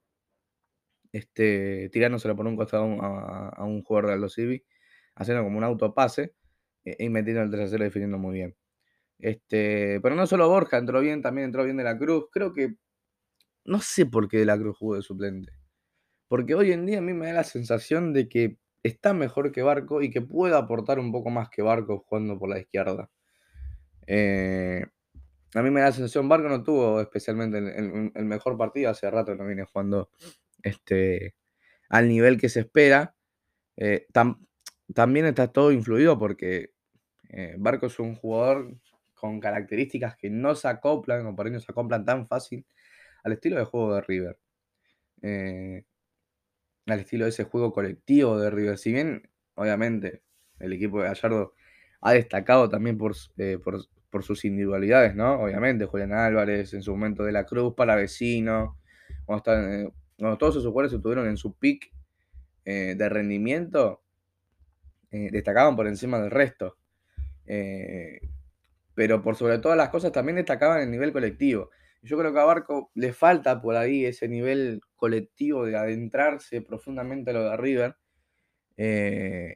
Este, 1.12 1.90
tirándoselo 1.90 2.36
por 2.36 2.46
un 2.46 2.56
costado 2.56 2.84
a, 2.84 3.66
un 3.66 3.82
jugador 3.82 4.08
de 4.08 4.14
Aldo 4.14 4.30
Civi, 4.30 4.64
haciendo 5.16 5.44
como 5.44 5.58
un 5.58 5.64
autopase 5.64 6.36
eh, 6.86 6.98
y 7.00 7.10
metiendo 7.10 7.42
el 7.42 7.50
3 7.50 7.66
a 7.66 7.70
0 7.70 7.84
definiendo 7.86 8.18
muy 8.20 8.36
bien. 8.36 8.56
Este, 9.20 10.00
pero 10.02 10.16
no 10.16 10.28
solo 10.28 10.50
Borja 10.50 10.78
entró 10.78 11.02
bien, 11.02 11.22
también 11.22 11.46
entró 11.46 11.64
bien 11.64 11.78
de 11.78 11.84
la 11.84 11.98
Cruz. 11.98 12.26
Creo 12.32 12.54
que. 12.54 12.76
No 13.66 13.82
sé 13.82 14.06
por 14.06 14.28
qué 14.30 14.40
de 14.40 14.46
la 14.46 14.58
Cruz 14.58 14.78
jugó 14.78 14.96
de 14.96 15.02
suplente. 15.02 15.52
Porque 16.28 16.56
hoy 16.56 16.72
en 16.74 16.86
día 16.86 17.00
a 17.00 17.02
mí 17.02 17.14
me 17.14 17.28
da 17.28 17.34
la 17.34 17.44
sensación 17.44 18.14
de 18.14 18.30
que 18.30 18.58
está 18.84 19.14
mejor 19.14 19.52
que 19.52 19.64
Barco 19.64 20.02
y 20.02 20.10
que 20.12 20.22
puede 20.22 20.56
aportar 20.58 21.00
un 21.00 21.12
poco 21.12 21.30
más 21.30 21.50
que 21.50 21.62
Barco 21.62 22.00
jugando 22.08 22.40
por 22.40 22.50
la 22.50 22.60
izquierda. 22.60 23.10
Eh, 24.08 24.86
a 25.54 25.62
mí 25.62 25.70
me 25.72 25.80
da 25.80 25.88
la 25.88 25.92
sensación, 25.92 26.30
Barco 26.30 26.48
no 26.48 26.64
tuvo 26.64 27.02
especialmente 27.02 27.58
el, 27.58 28.26
mejor 28.26 28.58
partido, 28.58 28.90
hace 28.90 29.10
rato 29.10 29.36
no 29.36 29.46
viene 29.46 29.66
jugando 29.66 30.10
este, 30.64 31.36
al 31.90 32.08
nivel 32.08 32.40
que 32.40 32.50
se 32.50 32.62
espera. 32.62 33.16
Eh, 33.78 34.08
también 34.94 35.26
está 35.26 35.52
todo 35.52 35.72
influido 35.72 36.20
porque 36.20 36.74
eh, 37.30 37.56
Barco 37.58 37.88
es 37.88 38.00
un 38.00 38.16
jugador 38.16 38.76
con 39.14 39.40
características 39.40 40.16
que 40.16 40.30
no 40.30 40.56
se 40.56 40.68
acoplan, 40.68 41.26
o 41.26 41.36
por 41.36 41.46
ahí 41.46 41.52
no 41.52 41.60
se 41.60 41.72
acoplan 41.72 42.06
tan 42.06 42.28
fácil 42.28 42.66
al 43.24 43.34
estilo 43.34 43.58
de 43.58 43.66
juego 43.66 43.96
de 43.96 44.02
River. 44.02 44.40
Eh, 45.22 45.84
al 46.86 47.00
estilo 47.00 47.26
de 47.26 47.30
ese 47.30 47.44
juego 47.44 47.74
colectivo 47.74 48.40
de 48.40 48.50
River. 48.50 48.78
Si 48.78 48.92
bien, 48.92 49.30
obviamente, 49.56 50.24
el 50.60 50.74
equipo 50.74 51.02
de 51.02 51.10
Gallardo 51.10 51.54
ha 52.02 52.14
destacado 52.14 52.70
también 52.70 52.98
por, 52.98 53.16
por, 54.10 54.24
sus 54.24 54.46
individualidades, 54.46 55.16
¿no? 55.16 55.42
Obviamente, 55.42 55.86
Julián 55.86 56.14
Álvarez, 56.14 56.74
en 56.74 56.82
su 56.82 56.92
momento 56.92 57.24
de 57.24 57.32
la 57.32 57.46
Cruz, 57.46 57.74
para 57.76 57.96
vecino, 57.96 58.78
cuando, 59.26 59.54
eh, 59.58 59.92
todos 60.38 60.56
esos 60.56 60.68
jugadores 60.68 60.94
estuvieron 60.94 61.28
en 61.28 61.38
su 61.38 61.58
pick 61.58 61.92
de 62.66 63.10
rendimiento, 63.10 64.04
destacaban 65.10 65.76
por 65.76 65.88
encima 65.88 66.20
del 66.20 66.30
resto 66.30 66.78
pero 69.00 69.22
por 69.22 69.38
sobre 69.38 69.60
todas 69.60 69.78
las 69.78 69.88
cosas 69.88 70.12
también 70.12 70.36
destacaban 70.36 70.82
el 70.82 70.92
nivel 70.92 71.14
colectivo. 71.14 71.70
Yo 72.02 72.18
creo 72.18 72.34
que 72.34 72.40
a 72.40 72.44
Barco 72.44 72.92
le 72.96 73.14
falta 73.14 73.62
por 73.62 73.78
ahí 73.78 74.04
ese 74.04 74.28
nivel 74.28 74.82
colectivo 74.98 75.66
de 75.66 75.78
adentrarse 75.78 76.62
profundamente 76.62 77.30
a 77.30 77.34
lo 77.34 77.50
de 77.50 77.56
River 77.56 77.96
eh, 78.76 79.56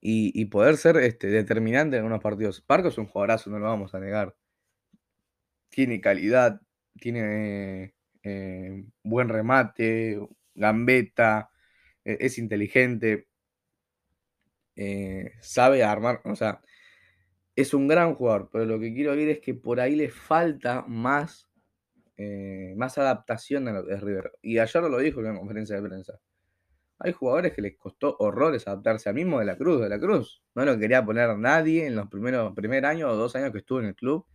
y, 0.00 0.44
poder 0.46 0.76
ser 0.76 0.96
este, 0.98 1.28
determinante 1.28 1.96
en 1.96 2.02
algunos 2.02 2.22
partidos. 2.22 2.64
Barco 2.66 2.88
es 2.88 2.98
un 2.98 3.06
jugadorazo, 3.06 3.50
no 3.50 3.58
lo 3.58 3.66
vamos 3.66 3.94
a 3.94 4.00
negar. 4.00 4.36
Tiene 5.68 6.00
calidad, 6.00 6.60
tiene 7.00 7.94
eh, 8.22 8.84
buen 9.02 9.28
remate, 9.28 10.20
gambeta, 10.54 11.50
e, 12.04 12.18
es 12.20 12.38
inteligente, 12.38 13.28
eh, 14.76 15.32
sabe 15.40 15.82
armar, 15.82 16.20
o 16.24 16.36
sea, 16.36 16.62
es 17.56 17.74
un 17.74 17.88
gran 17.88 18.14
jugador, 18.14 18.50
pero 18.52 18.64
lo 18.64 18.78
que 18.78 18.94
quiero 18.94 19.12
decir 19.12 19.30
es 19.30 19.40
que 19.40 19.54
por 19.54 19.80
ahí 19.80 19.96
le 19.96 20.10
falta 20.10 20.82
más, 20.86 21.48
eh, 22.16 22.74
más 22.76 22.98
adaptación 22.98 23.68
a 23.68 23.72
lo 23.72 23.86
que 23.86 23.94
es 23.94 24.00
River. 24.00 24.32
Y 24.42 24.58
ayer 24.58 24.82
lo 24.84 24.98
dijo 24.98 25.24
en 25.24 25.36
conferencia 25.36 25.80
de 25.80 25.88
prensa. 25.88 26.20
Hay 27.00 27.12
jugadores 27.12 27.52
que 27.52 27.62
les 27.62 27.76
costó 27.76 28.16
horrores 28.18 28.66
adaptarse, 28.66 29.08
al 29.08 29.14
mismo 29.14 29.38
de 29.38 29.44
la 29.44 29.56
Cruz. 29.56 29.80
De 29.80 29.88
la 29.88 30.00
Cruz 30.00 30.42
no 30.54 30.64
lo 30.64 30.78
quería 30.78 31.04
poner 31.04 31.36
nadie 31.38 31.86
en 31.86 31.94
los 31.94 32.08
primeros 32.08 32.54
primer 32.54 32.84
años 32.84 33.10
o 33.10 33.16
dos 33.16 33.36
años 33.36 33.52
que 33.52 33.58
estuvo 33.58 33.78
en 33.80 33.86
el 33.86 33.94
club. 33.94 34.26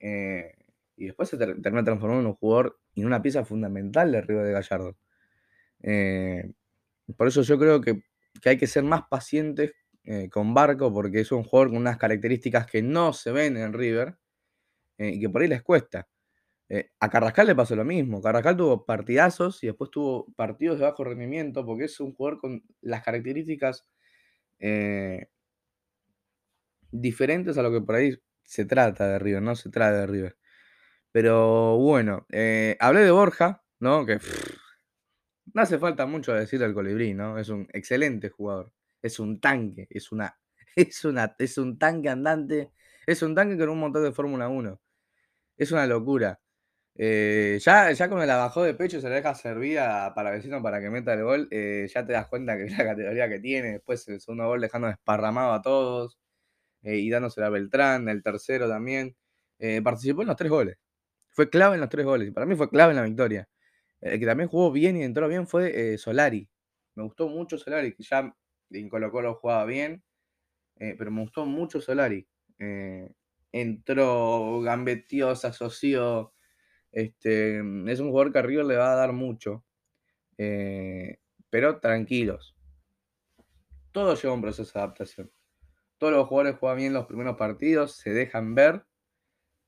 Eh, 0.00 0.54
y 0.96 1.06
después 1.06 1.28
se 1.28 1.36
termina 1.36 1.84
transformando 1.84 2.22
en 2.22 2.26
un 2.28 2.34
jugador 2.34 2.78
y 2.94 3.02
en 3.02 3.06
una 3.06 3.20
pieza 3.20 3.44
fundamental 3.44 4.10
de 4.10 4.22
River 4.22 4.46
de 4.46 4.52
Gallardo. 4.52 4.96
Eh, 5.82 6.52
por 7.16 7.28
eso 7.28 7.42
yo 7.42 7.58
creo 7.58 7.80
que, 7.82 8.02
hay 8.44 8.56
que 8.56 8.66
ser 8.66 8.84
más 8.84 9.02
pacientes 9.10 9.74
eh, 10.04 10.30
con 10.30 10.54
Barco 10.54 10.92
porque 10.92 11.20
es 11.20 11.32
un 11.32 11.44
jugador 11.44 11.68
con 11.68 11.78
unas 11.78 11.98
características 11.98 12.66
que 12.66 12.82
no 12.82 13.12
se 13.12 13.32
ven 13.32 13.56
en 13.56 13.72
River 13.72 14.16
y 14.98 15.20
que 15.20 15.28
por 15.28 15.42
ahí 15.42 15.48
les 15.48 15.62
cuesta. 15.62 16.08
Eh, 16.68 16.90
a 17.00 17.08
Carrascal 17.10 17.46
le 17.46 17.54
pasó 17.54 17.76
lo 17.76 17.84
mismo. 17.84 18.22
Carrascal 18.22 18.56
tuvo 18.56 18.84
partidazos 18.84 19.62
y 19.62 19.68
después 19.68 19.90
tuvo 19.90 20.26
partidos 20.36 20.78
de 20.78 20.84
bajo 20.84 21.04
rendimiento 21.04 21.64
porque 21.64 21.84
es 21.84 22.00
un 22.00 22.14
jugador 22.14 22.40
con 22.40 22.62
las 22.80 23.02
características 23.04 23.88
diferentes 26.90 27.58
a 27.58 27.62
lo 27.62 27.70
que 27.70 27.80
por 27.80 27.96
ahí 27.96 28.16
se 28.44 28.64
trata 28.64 29.08
de 29.08 29.18
River, 29.18 29.42
no 29.42 29.54
se 29.56 29.70
trata 29.70 30.00
de 30.00 30.06
River. 30.06 30.36
Pero 31.12 31.78
bueno, 31.78 32.26
hablé 32.80 33.00
de 33.00 33.10
Borja, 33.10 33.64
¿no? 33.80 34.06
Que 34.06 34.18
no 35.54 35.62
hace 35.62 35.78
falta 35.78 36.06
mucho 36.06 36.32
decir 36.34 36.60
del 36.60 36.74
colibrí, 36.74 37.14
¿no? 37.14 37.38
Es 37.38 37.48
un 37.48 37.68
excelente 37.72 38.30
jugador 38.30 38.72
es 39.06 39.18
un 39.18 39.40
tanque, 39.40 39.86
es 39.90 40.12
una, 40.12 40.36
es 40.76 41.04
una, 41.04 41.34
es 41.38 41.58
un 41.58 41.78
tanque 41.78 42.08
andante, 42.08 42.72
es 43.06 43.22
un 43.22 43.34
tanque 43.34 43.56
con 43.58 43.68
un 43.70 43.80
montón 43.80 44.02
de 44.04 44.12
Fórmula 44.12 44.48
1. 44.48 44.80
Es 45.56 45.72
una 45.72 45.86
locura. 45.86 46.40
Eh, 46.98 47.58
ya, 47.60 47.92
ya 47.92 48.08
cuando 48.08 48.24
la 48.24 48.36
bajó 48.36 48.62
de 48.62 48.72
pecho 48.72 49.00
se 49.02 49.08
la 49.10 49.16
deja 49.16 49.34
servida 49.34 50.14
para 50.14 50.30
vecino 50.30 50.62
para 50.62 50.80
que 50.80 50.88
meta 50.88 51.12
el 51.12 51.24
gol, 51.24 51.46
eh, 51.50 51.86
ya 51.92 52.06
te 52.06 52.14
das 52.14 52.26
cuenta 52.28 52.56
que 52.56 52.70
la 52.70 52.84
categoría 52.84 53.28
que 53.28 53.38
tiene. 53.38 53.72
Después 53.72 54.08
el 54.08 54.20
segundo 54.20 54.46
gol 54.46 54.60
dejando 54.60 54.88
desparramado 54.88 55.52
a 55.52 55.62
todos 55.62 56.18
eh, 56.82 56.96
y 56.98 57.10
dándose 57.10 57.42
a 57.44 57.50
Beltrán, 57.50 58.08
el 58.08 58.22
tercero 58.22 58.68
también. 58.68 59.16
participó 59.84 60.22
en 60.22 60.28
los 60.28 60.36
tres 60.36 60.50
goles. 60.50 60.78
Fue 61.30 61.50
clave 61.50 61.74
en 61.76 61.80
los 61.82 61.90
tres 61.90 62.06
goles. 62.06 62.32
Para 62.32 62.46
mí 62.46 62.56
fue 62.56 62.70
clave 62.70 62.92
en 62.92 62.96
la 62.96 63.02
victoria. 63.04 63.48
El 64.00 64.20
que 64.20 64.26
también 64.26 64.48
jugó 64.48 64.72
bien 64.72 64.96
y 64.96 65.04
entró 65.04 65.28
bien 65.28 65.46
fue 65.46 65.98
Solari. 65.98 66.48
Me 66.94 67.02
gustó 67.04 67.28
mucho 67.28 67.58
Solari, 67.58 67.94
ya 67.98 68.34
en 68.70 68.88
Colo 68.88 69.10
Colo 69.12 69.34
jugaba 69.34 69.64
bien, 69.66 70.02
pero 70.76 71.10
me 71.10 71.22
gustó 71.22 71.46
mucho 71.46 71.80
Solari. 71.80 72.26
Entró, 73.52 74.60
gambeteó, 74.62 75.34
se 75.36 75.46
asoció. 75.48 76.32
Este, 76.96 77.58
es 77.58 78.00
un 78.00 78.10
jugador 78.10 78.32
que 78.32 78.38
a 78.38 78.42
River 78.42 78.64
le 78.64 78.76
va 78.76 78.92
a 78.92 78.96
dar 78.96 79.12
mucho. 79.12 79.64
Eh, 80.38 81.18
pero 81.50 81.78
tranquilos. 81.78 82.56
Todo 83.92 84.14
lleva 84.14 84.34
un 84.34 84.42
proceso 84.42 84.72
de 84.72 84.84
adaptación. 84.84 85.30
Todos 85.98 86.12
los 86.12 86.26
jugadores 86.26 86.58
juegan 86.58 86.78
bien 86.78 86.92
los 86.92 87.06
primeros 87.06 87.36
partidos, 87.36 87.96
se 87.96 88.10
dejan 88.10 88.54
ver. 88.54 88.84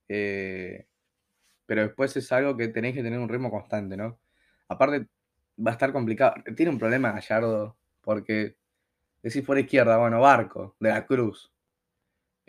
pero 0.07 1.83
después 1.83 2.17
es 2.17 2.33
algo 2.33 2.57
que 2.57 2.69
tenéis 2.69 2.95
que 2.95 3.03
tener 3.03 3.19
un 3.19 3.29
ritmo 3.29 3.51
constante, 3.51 3.97
¿no? 3.97 4.21
Aparte, 4.69 5.07
va 5.59 5.73
a 5.73 5.75
estar 5.75 5.93
complicado. 5.93 6.35
Tiene 6.57 6.73
un 6.73 6.79
problema 6.79 7.13
Gallardo, 7.13 7.77
porque 8.01 8.57
Decís 9.23 9.45
por 9.45 9.59
izquierda, 9.59 9.99
bueno, 9.99 10.21
Barco, 10.21 10.77
de 10.79 10.91
la 10.91 11.05
Cruz. 11.05 11.53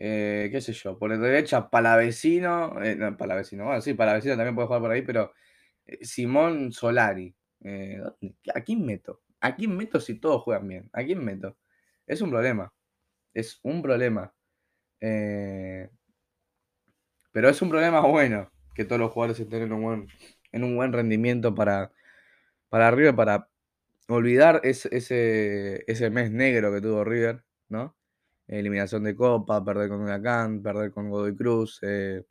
Eh, 0.02 0.48
qué 0.50 0.62
sé 0.62 0.72
yo, 0.72 0.98
por 0.98 1.16
derecha, 1.18 1.70
Palavecino. 1.70 2.82
Eh, 2.82 2.96
no, 2.96 3.18
Palavecino, 3.18 3.66
bueno, 3.66 3.82
sí, 3.82 3.94
Palavecino 3.94 4.38
también 4.38 4.56
puede 4.56 4.68
jugar 4.68 4.82
por 4.82 4.92
ahí, 4.92 5.02
pero 5.02 5.34
eh, 5.86 6.06
Simón 6.06 6.72
Solari. 6.72 7.36
Eh, 7.66 8.02
¿A 8.56 8.62
quién 8.62 8.86
meto? 8.86 9.22
¿A 9.42 9.56
quién 9.58 9.76
meto 9.76 10.00
si 10.00 10.16
todos 10.20 10.44
juegan 10.44 10.68
bien? 10.70 10.90
¿A 10.94 11.04
quién 11.04 11.24
meto? 11.24 11.58
Es 12.08 12.22
un 12.22 12.30
problema. 12.30 12.74
Es 13.34 13.60
un 13.64 13.82
problema. 13.82 14.34
pero 17.32 17.50
es 17.50 17.62
un 17.62 17.70
problema 17.70 18.02
bueno 18.02 18.52
que 18.76 18.86
todos 18.86 19.00
los 19.00 19.12
jugadores 19.12 19.40
estén 19.40 19.64
en 19.64 19.74
un 19.74 19.82
buen, 19.84 20.08
en 20.54 20.64
un 20.64 20.76
buen 20.76 20.94
rendimiento 20.94 21.54
para, 21.56 21.92
para 22.70 22.88
arriba, 22.88 23.16
para 23.16 23.50
olvidar 24.08 24.62
ese, 24.64 24.90
ese, 25.88 26.10
mes 26.10 26.32
negro 26.32 26.74
que 26.74 26.82
tuvo 26.82 27.04
River, 27.04 27.44
¿no? 27.70 27.99
Eliminación 28.50 29.04
de 29.04 29.16
Copa, 29.16 29.64
perder 29.64 29.90
con 29.90 30.02
Huracán, 30.02 30.62
perder 30.62 30.92
con 30.92 31.10
Godoy 31.10 31.36
Cruz, 31.36 31.80
eh, 31.84 32.26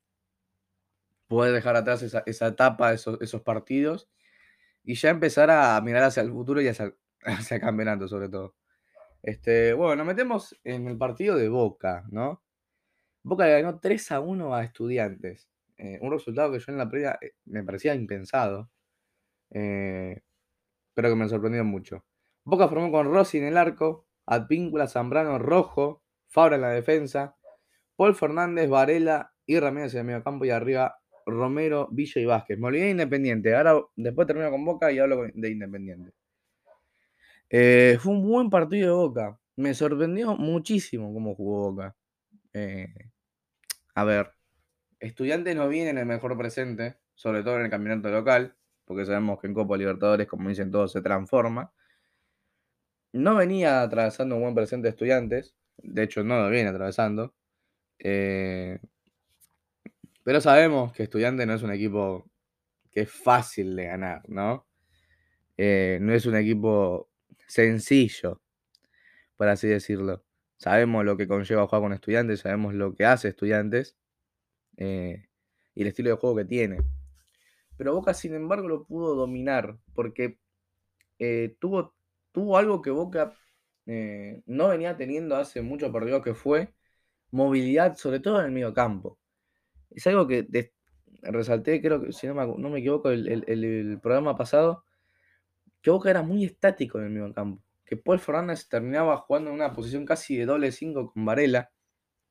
poder 1.28 1.52
dejar 1.52 1.76
atrás 1.76 2.02
esa, 2.02 2.48
etapa, 2.48 2.92
esos, 2.92 3.20
esos, 3.20 3.42
partidos, 3.42 4.08
y 4.84 4.94
ya 4.94 5.10
empezar 5.10 5.50
a 5.50 5.80
mirar 5.80 6.04
hacia 6.04 6.22
el 6.22 6.30
futuro 6.30 6.60
y 6.60 6.68
hacia, 6.68 6.92
hacia 7.24 7.60
campeonato 7.60 8.08
sobre 8.08 8.28
todo. 8.28 8.56
Este, 9.22 9.72
bueno, 9.74 9.96
nos 9.96 10.06
metemos 10.06 10.56
en 10.64 10.88
el 10.88 10.96
partido 10.98 11.36
de 11.36 11.48
Boca, 11.48 12.04
¿no? 12.10 12.42
Boca 13.22 13.44
le 13.46 13.60
ganó 13.62 13.78
3 13.80 14.12
a 14.12 14.20
1 14.20 14.54
a 14.54 14.64
Estudiantes. 14.64 15.48
Eh, 15.76 15.98
un 16.02 16.10
resultado 16.10 16.50
que 16.52 16.58
yo 16.58 16.72
en 16.72 16.78
la 16.78 16.88
previa 16.88 17.18
eh, 17.20 17.34
me 17.44 17.62
parecía 17.62 17.94
impensado. 17.94 18.70
Eh, 19.50 20.22
pero 20.94 21.10
que 21.10 21.14
me 21.14 21.28
sorprendió 21.28 21.64
mucho. 21.64 22.04
Boca 22.44 22.68
formó 22.68 22.90
con 22.90 23.12
Rossi 23.12 23.38
en 23.38 23.44
el 23.44 23.56
arco, 23.56 24.06
Advíncula, 24.26 24.88
Zambrano, 24.88 25.38
Rojo, 25.38 26.02
Fabra 26.28 26.56
en 26.56 26.62
la 26.62 26.70
defensa, 26.70 27.36
Paul 27.96 28.14
Fernández, 28.14 28.68
Varela 28.68 29.32
y 29.46 29.58
Ramírez 29.58 29.94
en 29.94 30.00
el 30.00 30.06
medio 30.06 30.22
campo 30.22 30.44
y 30.44 30.50
arriba 30.50 30.98
Romero, 31.26 31.88
Villa 31.90 32.20
y 32.20 32.24
Vázquez. 32.26 32.58
Me 32.58 32.68
olvidé 32.68 32.84
de 32.84 32.90
Independiente. 32.90 33.54
Ahora 33.54 33.80
después 33.96 34.26
termino 34.26 34.50
con 34.50 34.64
Boca 34.64 34.92
y 34.92 34.98
hablo 34.98 35.26
de 35.32 35.50
Independiente. 35.50 36.12
fue 37.50 38.12
un 38.12 38.22
buen 38.26 38.50
partido 38.50 38.86
de 38.86 38.94
Boca. 38.94 39.38
Me 39.56 39.74
sorprendió 39.74 40.36
muchísimo 40.36 41.12
cómo 41.12 41.34
jugó 41.34 41.72
Boca. 41.72 41.96
a 43.94 44.04
ver, 44.04 44.32
Estudiantes 45.00 45.54
no 45.54 45.68
viene 45.68 45.90
en 45.90 45.98
el 45.98 46.06
mejor 46.06 46.36
presente, 46.36 46.98
sobre 47.14 47.42
todo 47.42 47.56
en 47.56 47.64
el 47.66 47.70
campeonato 47.70 48.10
local, 48.10 48.56
porque 48.84 49.04
sabemos 49.04 49.40
que 49.40 49.46
en 49.46 49.54
Copa 49.54 49.76
Libertadores, 49.76 50.26
como 50.26 50.48
dicen 50.48 50.70
todos, 50.72 50.92
se 50.92 51.02
transforma. 51.02 51.72
No 53.12 53.36
venía 53.36 53.82
atravesando 53.82 54.34
un 54.34 54.42
buen 54.42 54.54
presente 54.54 54.86
de 54.86 54.90
estudiantes, 54.90 55.54
de 55.82 56.02
hecho 56.02 56.22
no 56.24 56.40
lo 56.40 56.50
viene 56.50 56.70
atravesando. 56.70 57.34
Eh, 57.98 58.78
pero 60.22 60.40
sabemos 60.40 60.92
que 60.92 61.04
Estudiantes 61.04 61.46
no 61.46 61.54
es 61.54 61.62
un 61.62 61.72
equipo 61.72 62.30
que 62.90 63.02
es 63.02 63.10
fácil 63.10 63.74
de 63.76 63.86
ganar, 63.86 64.22
¿no? 64.28 64.66
Eh, 65.56 65.98
no 66.00 66.12
es 66.12 66.26
un 66.26 66.36
equipo 66.36 67.10
sencillo, 67.46 68.40
por 69.36 69.48
así 69.48 69.68
decirlo. 69.68 70.24
Sabemos 70.56 71.04
lo 71.04 71.16
que 71.16 71.28
conlleva 71.28 71.66
jugar 71.66 71.82
con 71.82 71.92
estudiantes, 71.92 72.40
sabemos 72.40 72.74
lo 72.74 72.94
que 72.94 73.04
hace 73.04 73.28
estudiantes. 73.28 73.96
Eh, 74.76 75.24
y 75.74 75.82
el 75.82 75.88
estilo 75.88 76.10
de 76.10 76.16
juego 76.16 76.36
que 76.36 76.44
tiene. 76.44 76.78
Pero 77.76 77.94
Boca, 77.94 78.12
sin 78.14 78.34
embargo, 78.34 78.68
lo 78.68 78.84
pudo 78.84 79.14
dominar 79.14 79.78
porque 79.94 80.38
tuvo, 81.60 81.94
tuvo 82.32 82.58
algo 82.58 82.82
que 82.82 82.90
Boca 82.90 83.34
eh, 83.88 84.42
no 84.44 84.68
venía 84.68 84.96
teniendo 84.98 85.34
hace 85.36 85.62
mucho 85.62 85.90
perdido, 85.90 86.20
que 86.20 86.34
fue 86.34 86.74
movilidad, 87.30 87.96
sobre 87.96 88.20
todo 88.20 88.38
en 88.40 88.46
el 88.46 88.52
medio 88.52 88.74
campo. 88.74 89.18
Es 89.90 90.06
algo 90.06 90.26
que 90.26 90.46
resalté, 91.22 91.80
creo 91.80 92.02
que, 92.02 92.12
si 92.12 92.26
no 92.26 92.34
me, 92.34 92.78
equivoco, 92.80 93.10
el, 93.10 93.44
el, 93.46 93.98
programa 94.02 94.36
pasado, 94.36 94.84
que 95.80 95.90
Boca 95.90 96.10
era 96.10 96.22
muy 96.22 96.44
estático 96.44 96.98
en 96.98 97.06
el 97.06 97.10
medio 97.10 97.32
campo. 97.32 97.64
Que 97.86 97.96
Paul 97.96 98.18
Fernández 98.18 98.68
terminaba 98.68 99.16
jugando 99.16 99.48
en 99.50 99.56
una 99.56 99.72
posición 99.72 100.04
casi 100.04 100.36
de 100.36 100.44
doble 100.44 100.70
5 100.70 101.12
con 101.14 101.24
Varela 101.24 101.70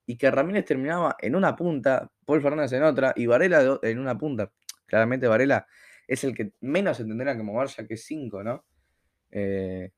y 0.05 0.15
que 0.15 0.29
Ramírez 0.29 0.65
terminaba 0.65 1.15
en 1.19 1.35
una 1.35 1.55
punta, 1.55 2.11
Paul 2.23 2.41
Fernández 2.41 2.71
en 2.73 2.83
otra 2.83 3.13
y 3.15 3.25
Varela 3.25 3.79
en 3.81 3.97
una 3.97 4.15
punta. 4.15 4.51
Claramente 4.85 5.27
Varela 5.27 5.65
es 6.07 6.23
el 6.23 6.35
que 6.35 6.53
menos 6.61 6.97
se 6.97 7.03
que 7.03 7.43
mover, 7.43 7.67
ya 7.69 7.87
que 7.87 7.95
es 7.95 8.05
5, 8.05 8.43
¿no? 8.43 8.63
Eh, 9.31 9.91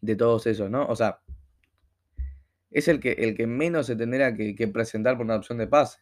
de 0.00 0.16
todos 0.16 0.46
esos, 0.46 0.70
¿no? 0.70 0.86
O 0.86 0.96
sea, 0.96 1.20
es 2.70 2.88
el 2.88 3.00
que, 3.00 3.12
el 3.12 3.36
que 3.36 3.46
menos 3.46 3.86
se 3.86 3.96
tendrá 3.96 4.34
que, 4.34 4.68
presentar 4.68 5.16
por 5.16 5.24
una 5.26 5.36
opción 5.36 5.58
de 5.58 5.66
pase. 5.66 6.00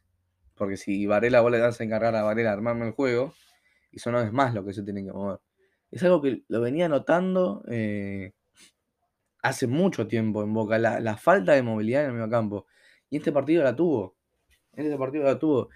Porque 0.55 0.77
si 0.77 1.07
Varela 1.07 1.41
vos 1.41 1.53
le 1.53 1.59
das 1.59 1.81
a 1.81 1.85
encargar 1.85 2.15
a 2.17 2.23
Varela 2.23 2.53
armarme 2.53 2.87
el 2.87 2.93
juego, 2.93 3.35
y 3.93 3.97
eso 3.97 4.11
no 4.11 4.21
es 4.21 4.33
más 4.33 4.55
lo 4.55 4.65
que 4.65 4.73
se 4.73 4.83
tiene 4.83 5.05
que 5.05 5.13
mover. 5.13 5.39
Es 5.91 6.03
algo 6.03 6.21
que 6.21 6.43
lo 6.49 6.61
venía 6.61 6.89
notando 6.89 7.63
eh, 7.69 8.33
hace 9.43 9.67
mucho 9.67 10.09
tiempo 10.09 10.43
en 10.43 10.53
Boca, 10.53 10.79
la, 10.79 11.17
falta 11.17 11.53
de 11.53 11.63
movilidad 11.63 12.03
en 12.05 12.09
el 12.09 12.15
medio 12.15 12.31
campo. 12.31 12.67
Y 13.11 13.19
este 13.19 13.33
partido 13.33 13.63
la 13.63 13.77
tuvo. 13.77 14.17
Este 14.73 14.97
partido 14.97 15.25
la 15.25 15.39
tuvo. 15.39 15.71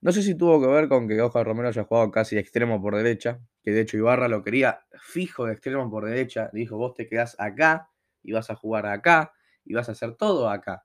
No 0.00 0.12
sé 0.12 0.22
si 0.22 0.34
tuvo 0.34 0.60
que 0.60 0.66
ver 0.66 0.88
con 0.88 1.06
que 1.06 1.20
Oscar 1.20 1.44
Romero 1.46 1.68
haya 1.68 1.84
jugado 1.84 2.10
casi 2.10 2.38
extremo 2.38 2.80
por 2.80 2.96
derecha, 2.96 3.40
que 3.62 3.72
de 3.72 3.82
hecho 3.82 3.96
Ibarra 3.96 4.28
lo 4.28 4.42
quería 4.42 4.86
fijo 5.00 5.46
de 5.46 5.52
extremo 5.52 5.90
por 5.90 6.06
derecha. 6.06 6.50
Dijo, 6.52 6.76
vos 6.76 6.94
te 6.94 7.06
quedás 7.06 7.36
acá 7.38 7.90
y 8.22 8.32
vas 8.32 8.50
a 8.50 8.54
jugar 8.54 8.86
acá 8.86 9.32
y 9.64 9.74
vas 9.74 9.88
a 9.88 9.92
hacer 9.92 10.14
todo 10.16 10.48
acá. 10.48 10.84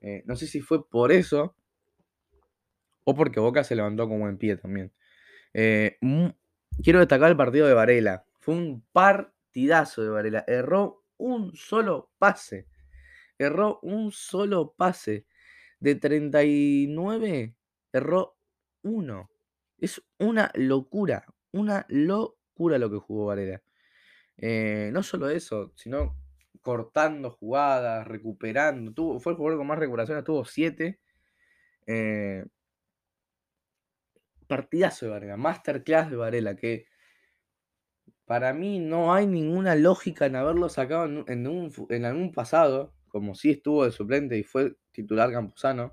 Eh, 0.00 0.22
no 0.26 0.34
sé 0.36 0.46
si 0.46 0.60
fue 0.60 0.88
por 0.88 1.12
eso 1.12 1.54
o 3.04 3.14
porque 3.14 3.40
Boca 3.40 3.64
se 3.64 3.76
levantó 3.76 4.08
como 4.08 4.28
en 4.28 4.38
pie 4.38 4.56
también. 4.56 4.92
Eh, 5.54 5.98
quiero 6.82 7.00
destacar 7.00 7.30
el 7.30 7.36
partido 7.36 7.66
de 7.66 7.74
Varela. 7.74 8.24
Fue 8.38 8.54
un 8.54 8.84
partidazo 8.92 10.02
de 10.02 10.08
Varela. 10.08 10.44
Erró 10.46 11.04
un 11.16 11.54
solo 11.54 12.10
pase. 12.18 12.68
Erró 13.38 13.80
un 13.82 14.12
solo 14.12 14.74
pase. 14.76 15.26
De 15.80 15.96
39, 15.96 17.56
erró 17.92 18.36
uno. 18.82 19.30
Es 19.78 20.02
una 20.18 20.50
locura. 20.54 21.26
Una 21.52 21.86
locura 21.88 22.78
lo 22.78 22.90
que 22.90 22.98
jugó 22.98 23.26
Varela. 23.26 23.62
Eh, 24.36 24.90
no 24.92 25.02
solo 25.02 25.30
eso, 25.30 25.72
sino 25.76 26.16
cortando 26.62 27.30
jugadas, 27.30 28.06
recuperando. 28.06 28.92
Tuvo, 28.92 29.20
fue 29.20 29.32
el 29.32 29.36
jugador 29.36 29.58
con 29.58 29.66
más 29.66 29.78
recuperaciones, 29.78 30.24
tuvo 30.24 30.44
7. 30.44 31.00
Eh, 31.86 32.44
partidazo 34.46 35.06
de 35.06 35.12
Varela, 35.12 35.36
masterclass 35.36 36.10
de 36.10 36.16
Varela, 36.16 36.56
que 36.56 36.86
para 38.26 38.52
mí 38.52 38.78
no 38.78 39.14
hay 39.14 39.26
ninguna 39.26 39.74
lógica 39.74 40.26
en 40.26 40.36
haberlo 40.36 40.68
sacado 40.68 41.24
en, 41.26 42.04
algún 42.04 42.32
pasado, 42.32 42.94
como 43.08 43.34
si 43.34 43.50
estuvo 43.50 43.84
de 43.84 43.92
suplente 43.92 44.38
y 44.38 44.42
fue 44.42 44.76
titular 44.92 45.32
Campuzano. 45.32 45.92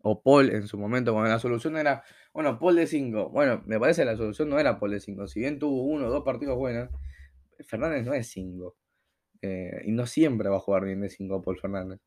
O 0.00 0.22
Paul 0.22 0.50
en 0.50 0.66
su 0.68 0.78
momento, 0.78 1.12
cuando 1.12 1.30
la 1.30 1.38
solución 1.38 1.76
era, 1.76 2.04
bueno, 2.38 2.56
Paul 2.56 2.76
de 2.76 2.86
5. 2.86 3.30
Bueno, 3.30 3.64
me 3.66 3.80
parece 3.80 4.02
que 4.02 4.06
la 4.06 4.16
solución 4.16 4.48
no 4.48 4.60
era 4.60 4.78
Paul 4.78 4.92
de 4.92 5.00
5. 5.00 5.26
Si 5.26 5.40
bien 5.40 5.58
tuvo 5.58 5.82
uno 5.82 6.06
o 6.06 6.08
dos 6.08 6.22
partidos 6.22 6.56
buenos, 6.56 6.88
Fernández 7.66 8.06
no 8.06 8.14
es 8.14 8.28
5. 8.28 8.76
Eh, 9.42 9.82
y 9.86 9.90
no 9.90 10.06
siempre 10.06 10.48
va 10.48 10.58
a 10.58 10.60
jugar 10.60 10.84
bien 10.84 11.00
de 11.00 11.10
5 11.10 11.42
Paul 11.42 11.58
Fernández. 11.58 11.98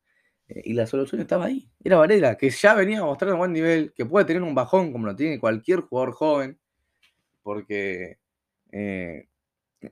Eh, 0.48 0.62
y 0.64 0.72
la 0.72 0.86
solución 0.86 1.20
estaba 1.20 1.44
ahí. 1.44 1.68
Era 1.84 1.98
Varela, 1.98 2.38
que 2.38 2.48
ya 2.48 2.72
venía 2.72 3.00
a 3.00 3.04
mostrar 3.04 3.34
un 3.34 3.40
buen 3.40 3.52
nivel, 3.52 3.92
que 3.92 4.06
puede 4.06 4.24
tener 4.24 4.42
un 4.42 4.54
bajón 4.54 4.90
como 4.90 5.04
lo 5.04 5.14
tiene 5.14 5.38
cualquier 5.38 5.80
jugador 5.80 6.12
joven. 6.14 6.58
Porque 7.42 8.16
eh, 8.70 9.28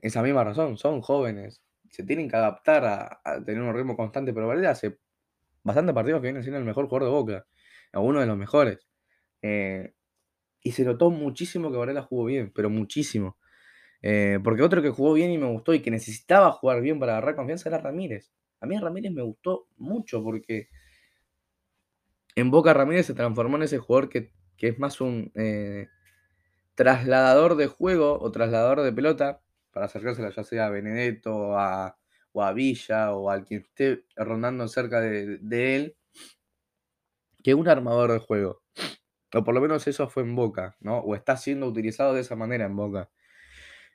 esa 0.01 0.23
misma 0.23 0.43
razón, 0.43 0.75
son 0.75 1.01
jóvenes, 1.01 1.61
se 1.91 2.03
tienen 2.03 2.27
que 2.27 2.37
adaptar 2.37 3.21
a, 3.23 3.43
tener 3.45 3.61
un 3.61 3.75
ritmo 3.75 3.95
constante, 3.95 4.33
pero 4.33 4.47
Varela 4.47 4.71
hace 4.71 4.97
bastante 5.61 5.93
partidos 5.93 6.19
que 6.19 6.29
viene 6.29 6.41
siendo 6.41 6.57
el 6.57 6.65
mejor 6.65 6.87
jugador 6.87 7.09
de 7.09 7.15
Boca, 7.15 7.47
uno 7.93 8.21
de 8.21 8.25
los 8.25 8.37
mejores. 8.39 8.79
Eh, 9.43 9.93
y 10.63 10.71
se 10.71 10.83
notó 10.83 11.09
muchísimo 11.09 11.71
que 11.71 11.77
Varela 11.77 12.03
jugó 12.03 12.25
bien, 12.25 12.51
pero 12.53 12.69
muchísimo. 12.69 13.37
Eh, 14.01 14.39
porque 14.43 14.63
otro 14.63 14.81
que 14.81 14.89
jugó 14.89 15.13
bien 15.13 15.31
y 15.31 15.37
me 15.37 15.47
gustó 15.47 15.73
y 15.73 15.81
que 15.81 15.91
necesitaba 15.91 16.51
jugar 16.51 16.81
bien 16.81 16.99
para 16.99 17.13
agarrar 17.13 17.35
confianza 17.35 17.69
era 17.69 17.77
Ramírez. 17.79 18.31
A 18.59 18.65
mí 18.65 18.77
Ramírez 18.77 19.11
me 19.11 19.21
gustó 19.21 19.67
mucho 19.77 20.23
porque 20.23 20.69
en 22.35 22.51
Boca 22.51 22.73
Ramírez 22.73 23.07
se 23.07 23.13
transformó 23.13 23.57
en 23.57 23.63
ese 23.63 23.79
jugador 23.79 24.09
que, 24.09 24.31
que 24.57 24.69
es 24.69 24.79
más 24.79 25.01
un 25.01 25.31
trasladador 26.75 27.55
de 27.55 27.67
juego 27.67 28.17
o 28.19 28.31
trasladador 28.31 28.81
de 28.81 28.91
pelota 28.91 29.41
para 29.71 29.85
acercársela 29.85 30.31
ya 30.31 30.43
sea 30.43 30.65
a 30.67 30.69
Benedetto 30.69 31.57
a, 31.57 31.97
o 32.31 32.43
a 32.43 32.53
Villa 32.53 33.11
o 33.11 33.29
al 33.29 33.45
que 33.45 33.57
esté 33.57 34.05
rondando 34.15 34.67
cerca 34.67 34.99
de, 35.01 35.75
él 35.75 35.95
que 37.43 37.53
un 37.53 37.67
armador 37.67 38.11
de 38.11 38.19
juego. 38.19 38.61
O 39.33 39.43
por 39.43 39.53
lo 39.53 39.61
menos 39.61 39.87
eso 39.87 40.09
fue 40.09 40.23
en 40.23 40.35
Boca, 40.35 40.75
¿no? 40.81 40.99
O 40.99 41.15
está 41.15 41.37
siendo 41.37 41.67
utilizado 41.67 42.13
de 42.13 42.21
esa 42.21 42.35
manera 42.35 42.65
en 42.65 42.75
Boca. 42.75 43.09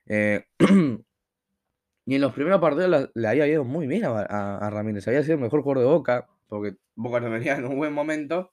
Eh, 0.06 0.44
y 2.06 2.14
en 2.14 2.20
los 2.20 2.32
primeros 2.32 2.60
partidos 2.60 3.10
le 3.14 3.28
había 3.28 3.46
ido 3.46 3.64
muy 3.64 3.86
bien 3.86 4.04
a, 4.04 4.70
Ramírez. 4.70 5.06
Había 5.08 5.22
sido 5.22 5.34
el 5.34 5.40
mejor 5.42 5.62
jugador 5.62 5.84
de 5.84 5.90
Boca, 5.90 6.28
porque 6.48 6.76
Boca 6.94 7.20
no 7.20 7.30
venía 7.30 7.56
en 7.56 7.66
un 7.66 7.76
buen 7.76 7.92
momento. 7.92 8.52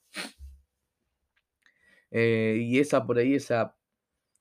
Eh, 2.12 2.58
y 2.60 2.80
esa 2.80 3.06
por 3.06 3.18
ahí, 3.18 3.36
esa 3.36 3.76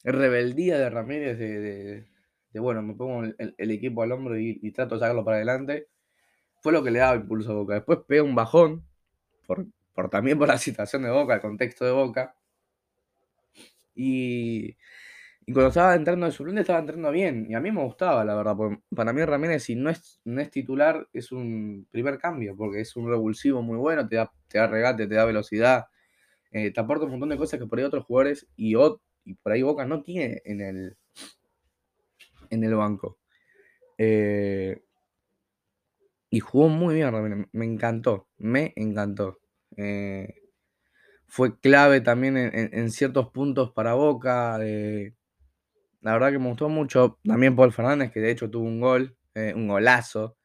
rebeldía 0.04 0.78
de 0.78 0.90
Ramírez 0.90 1.38
de, 1.38 2.04
bueno, 2.60 2.82
me 2.82 2.94
pongo 2.94 3.24
el, 3.24 3.70
equipo 3.70 4.02
al 4.02 4.12
hombro 4.12 4.38
y, 4.38 4.70
trato 4.72 4.96
de 4.96 5.00
sacarlo 5.00 5.24
para 5.24 5.36
adelante, 5.38 5.88
fue 6.60 6.72
lo 6.72 6.82
que 6.82 6.90
le 6.90 6.98
daba 6.98 7.16
impulso 7.16 7.52
a 7.52 7.54
Boca. 7.54 7.74
Después 7.74 8.00
pega 8.06 8.22
un 8.22 8.34
bajón, 8.34 8.84
por, 9.46 9.66
también 10.10 10.38
por 10.38 10.48
la 10.48 10.58
situación 10.58 11.02
de 11.02 11.10
Boca, 11.10 11.34
el 11.34 11.40
contexto 11.40 11.84
de 11.84 11.92
Boca. 11.92 12.34
Y, 13.94 14.76
cuando 15.46 15.68
estaba 15.68 15.94
entrando 15.94 16.26
de 16.26 16.32
suplente 16.32 16.62
estaba 16.62 16.78
entrando 16.80 17.10
bien. 17.10 17.46
Y 17.48 17.54
a 17.54 17.60
mí 17.60 17.70
me 17.72 17.82
gustaba, 17.82 18.24
la 18.24 18.34
verdad. 18.34 18.56
para 18.94 19.12
mí 19.12 19.24
Ramírez, 19.24 19.64
si 19.64 19.74
no 19.74 19.90
es, 19.90 20.20
no 20.24 20.40
es 20.40 20.50
titular, 20.50 21.08
es 21.12 21.32
un 21.32 21.86
primer 21.90 22.18
cambio, 22.18 22.56
porque 22.56 22.80
es 22.80 22.96
un 22.96 23.08
revulsivo 23.08 23.62
muy 23.62 23.76
bueno, 23.78 24.06
te 24.08 24.16
da, 24.16 24.32
te 24.48 24.58
da 24.58 24.66
regate, 24.66 25.06
te 25.06 25.14
da 25.14 25.24
velocidad, 25.24 25.86
eh, 26.52 26.72
te 26.72 26.80
aporta 26.80 27.04
un 27.06 27.12
montón 27.12 27.30
de 27.30 27.38
cosas 27.38 27.58
que 27.60 27.66
por 27.66 27.78
ahí 27.78 27.84
otros 27.84 28.04
jugadores 28.04 28.46
y 28.56 28.74
por 29.42 29.52
ahí 29.52 29.62
Boca 29.62 29.84
no 29.86 30.02
tiene 30.02 30.42
en 30.44 30.60
el, 30.60 30.96
en 32.50 32.64
el 32.64 32.74
banco. 32.74 33.18
Eh, 33.98 34.82
Y 36.30 36.40
jugó 36.40 36.68
muy 36.68 36.94
bien 36.96 37.12
Ramírez, 37.12 37.48
me 37.52 37.66
encantó, 37.66 38.28
me 38.38 38.72
encantó. 38.76 39.41
Eh, 39.76 40.34
fue 41.26 41.58
clave 41.60 42.00
también 42.00 42.36
en, 42.36 42.90
ciertos 42.90 43.30
puntos 43.30 43.72
para 43.72 43.94
Boca. 43.94 44.58
Eh, 44.62 45.14
la 46.02 46.12
verdad 46.12 46.32
que 46.32 46.38
me 46.38 46.48
gustó 46.48 46.68
mucho. 46.68 47.18
También 47.24 47.56
Paul 47.56 47.72
Fernández, 47.72 48.12
que 48.12 48.20
de 48.20 48.30
hecho 48.30 48.50
tuvo 48.50 48.64
un 48.66 48.80
gol, 48.80 49.16
eh, 49.34 49.52
un 49.54 49.68
golazo. 49.68 50.36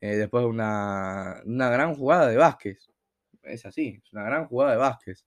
después 0.00 0.44
de 0.44 0.48
una, 0.48 1.42
una, 1.44 1.70
gran 1.70 1.94
jugada 1.94 2.28
de 2.28 2.36
Vázquez. 2.36 2.88
Es 3.42 3.66
así, 3.66 4.00
es 4.04 4.12
una 4.12 4.24
gran 4.24 4.46
jugada 4.46 4.72
de 4.72 4.78
Vázquez. 4.78 5.26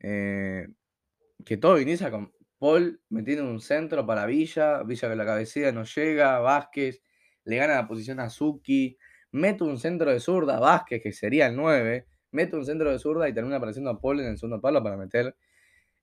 que 0.00 1.56
todo 1.60 1.80
inicia 1.80 2.10
con 2.10 2.32
Paul 2.58 3.00
metiendo 3.10 3.44
un 3.44 3.60
centro 3.60 4.04
para 4.06 4.26
Villa. 4.26 4.82
Villa 4.82 5.08
que 5.08 5.16
la 5.16 5.24
cabecera 5.24 5.72
no 5.72 5.84
llega. 5.84 6.40
Vázquez 6.40 7.02
le 7.44 7.56
gana 7.56 7.74
la 7.74 7.88
posición 7.88 8.20
a 8.20 8.30
Zuki 8.30 8.98
mete 9.32 9.64
un 9.64 9.78
centro 9.78 10.12
de 10.12 10.20
zurda, 10.20 10.60
Vázquez, 10.60 11.02
que 11.02 11.12
sería 11.12 11.46
el 11.46 11.56
9, 11.56 12.06
mete 12.32 12.56
un 12.56 12.64
centro 12.64 12.90
de 12.90 12.98
zurda 12.98 13.28
y 13.28 13.34
termina 13.34 13.56
apareciendo 13.56 13.90
a 13.90 14.00
Paul 14.00 14.20
en 14.20 14.26
el 14.26 14.38
segundo 14.38 14.60
palo 14.60 14.82
para 14.82 14.96
meter 14.96 15.36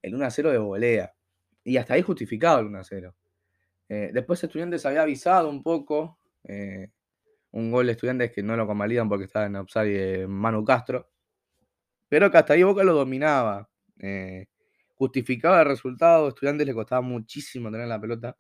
el 0.02 0.14
1-0 0.16 0.52
de 0.52 0.58
volea. 0.58 1.14
Y 1.64 1.78
hasta 1.78 1.96
ahí 1.96 2.02
justificado 2.02 2.60
el 2.60 2.68
1-0. 2.68 3.14
Eh, 3.90 4.12
después 4.14 4.44
Estudiantes 4.44 4.86
había 4.86 5.02
avisado 5.02 5.50
un 5.50 5.64
poco, 5.64 6.20
eh, 6.44 6.90
un 7.52 7.72
gol 7.72 7.88
de 7.88 7.94
Estudiantes 7.94 8.32
que 8.32 8.44
no 8.44 8.56
lo 8.56 8.68
convalidan 8.68 9.10
porque 9.10 9.26
estaba 9.26 9.48
en 9.48 9.56
offside 9.56 10.28
Manu 10.28 10.64
Castro, 10.64 11.10
pero 12.08 12.32
que 12.32 12.38
hasta 12.38 12.54
ahí 12.54 12.64
Boca 12.64 12.84
lo 12.84 12.94
dominaba. 12.94 13.70
Eh, 14.00 14.48
justificaba 14.96 15.62
el 15.62 15.68
resultado, 15.68 16.30
Estudiantes 16.30 16.68
le 16.68 16.74
costaba 16.74 17.02
muchísimo 17.02 17.72
tener 17.72 17.88
la 17.88 18.00
pelota, 18.00 18.38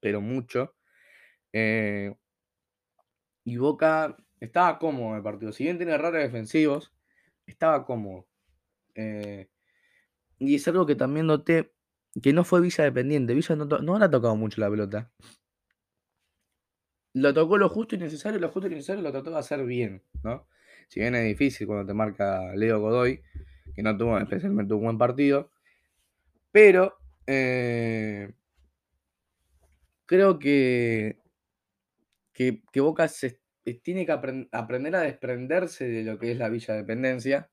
pero 0.00 0.20
mucho. 0.20 0.74
Y 3.44 3.56
Boca 3.56 4.16
estaba 4.40 4.78
cómodo 4.78 5.10
en 5.10 5.16
el 5.16 5.22
partido. 5.22 5.52
Si 5.52 5.64
bien 5.64 5.78
tiene 5.78 5.92
errores 5.92 6.22
defensivos, 6.22 6.92
estaba 7.50 7.84
cómodo. 7.84 8.26
Eh, 8.94 9.48
y 10.38 10.54
es 10.54 10.68
algo 10.68 10.86
que 10.86 10.94
también 10.94 11.26
noté 11.26 11.72
que 12.22 12.32
no 12.32 12.44
fue 12.44 12.60
Villa 12.60 12.84
dependiente. 12.84 13.34
Villa 13.34 13.56
no, 13.56 13.64
no 13.64 13.96
ha 13.96 14.10
tocado 14.10 14.36
mucho 14.36 14.60
la 14.60 14.70
pelota. 14.70 15.12
Lo 17.14 17.34
tocó 17.34 17.58
lo 17.58 17.68
justo 17.68 17.94
y 17.94 17.98
necesario, 17.98 18.38
lo 18.38 18.50
justo 18.50 18.68
y 18.68 18.70
necesario 18.70 19.02
lo 19.02 19.10
trató 19.10 19.30
de 19.30 19.38
hacer 19.38 19.64
bien, 19.64 20.02
¿no? 20.22 20.46
Si 20.88 21.00
bien 21.00 21.14
es 21.14 21.24
difícil 21.24 21.66
cuando 21.66 21.86
te 21.86 21.94
marca 21.94 22.54
Leo 22.54 22.80
Godoy, 22.80 23.22
que 23.74 23.82
no 23.82 23.96
tuvo 23.96 24.18
especialmente 24.18 24.74
un 24.74 24.82
buen 24.82 24.98
partido, 24.98 25.50
pero 26.52 26.98
eh, 27.26 28.32
creo 30.06 30.38
que 30.38 31.20
que, 32.38 32.80
Boca 32.80 33.08
se, 33.08 33.40
tiene 33.74 34.06
que 34.06 34.12
aprender 34.12 34.96
a 34.96 35.00
desprenderse 35.00 35.88
de 35.88 36.04
lo 36.04 36.18
que 36.18 36.32
es 36.32 36.38
la 36.38 36.48
Villa 36.48 36.74
Dependencia 36.74 37.50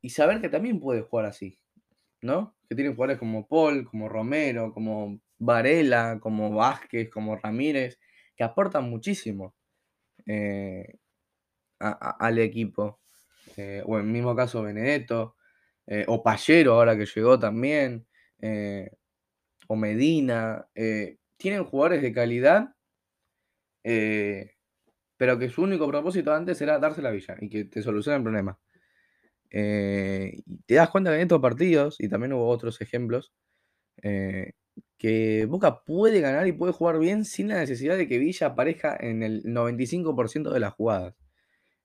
y 0.00 0.10
saber 0.10 0.40
que 0.40 0.48
también 0.48 0.80
puede 0.80 1.02
jugar 1.02 1.26
así, 1.26 1.58
¿no? 2.22 2.56
Que 2.68 2.74
tiene 2.74 2.94
jugadores 2.94 3.18
como 3.18 3.46
Paul, 3.46 3.84
como 3.84 4.08
Romero, 4.08 4.72
como 4.72 5.20
Varela, 5.38 6.18
como 6.20 6.52
Vázquez, 6.52 7.10
como 7.10 7.36
Ramírez, 7.36 7.98
que 8.36 8.44
aportan 8.44 8.90
muchísimo 8.90 9.54
eh, 10.26 10.98
al 11.78 12.38
equipo. 12.38 13.00
Eh, 13.56 13.82
o 13.86 13.98
en 13.98 14.06
el 14.06 14.10
mismo 14.10 14.34
caso 14.34 14.62
Benedetto, 14.62 15.36
o 16.06 16.22
Pallero 16.22 16.74
ahora 16.74 16.96
que 16.96 17.06
llegó 17.06 17.38
también, 17.38 18.06
o 19.68 19.76
Medina. 19.76 20.66
tienen 21.36 21.64
jugadores 21.64 22.02
de 22.02 22.12
calidad 22.12 22.74
eh, 23.84 24.53
pero 25.24 25.38
que 25.38 25.48
su 25.48 25.62
único 25.62 25.88
propósito 25.88 26.34
antes 26.34 26.60
era 26.60 26.78
darse 26.78 27.00
la 27.00 27.10
villa 27.10 27.34
y 27.40 27.48
que 27.48 27.64
te 27.64 27.80
solucione 27.80 28.18
el 28.18 28.22
problema. 28.22 28.58
Eh, 29.48 30.42
te 30.66 30.74
das 30.74 30.90
cuenta 30.90 31.08
que 31.08 31.16
en 31.16 31.22
estos 31.22 31.40
partidos, 31.40 31.98
y 31.98 32.10
también 32.10 32.34
hubo 32.34 32.46
otros 32.46 32.78
ejemplos, 32.82 33.32
eh, 34.02 34.52
que 34.98 35.46
Boca 35.46 35.82
puede 35.82 36.20
ganar 36.20 36.46
y 36.46 36.52
puede 36.52 36.74
jugar 36.74 36.98
bien 36.98 37.24
sin 37.24 37.48
la 37.48 37.54
necesidad 37.54 37.96
de 37.96 38.06
que 38.06 38.18
Villa 38.18 38.48
aparezca 38.48 38.98
en 39.00 39.22
el 39.22 39.42
95% 39.44 40.52
de 40.52 40.60
las 40.60 40.74
jugadas. 40.74 41.14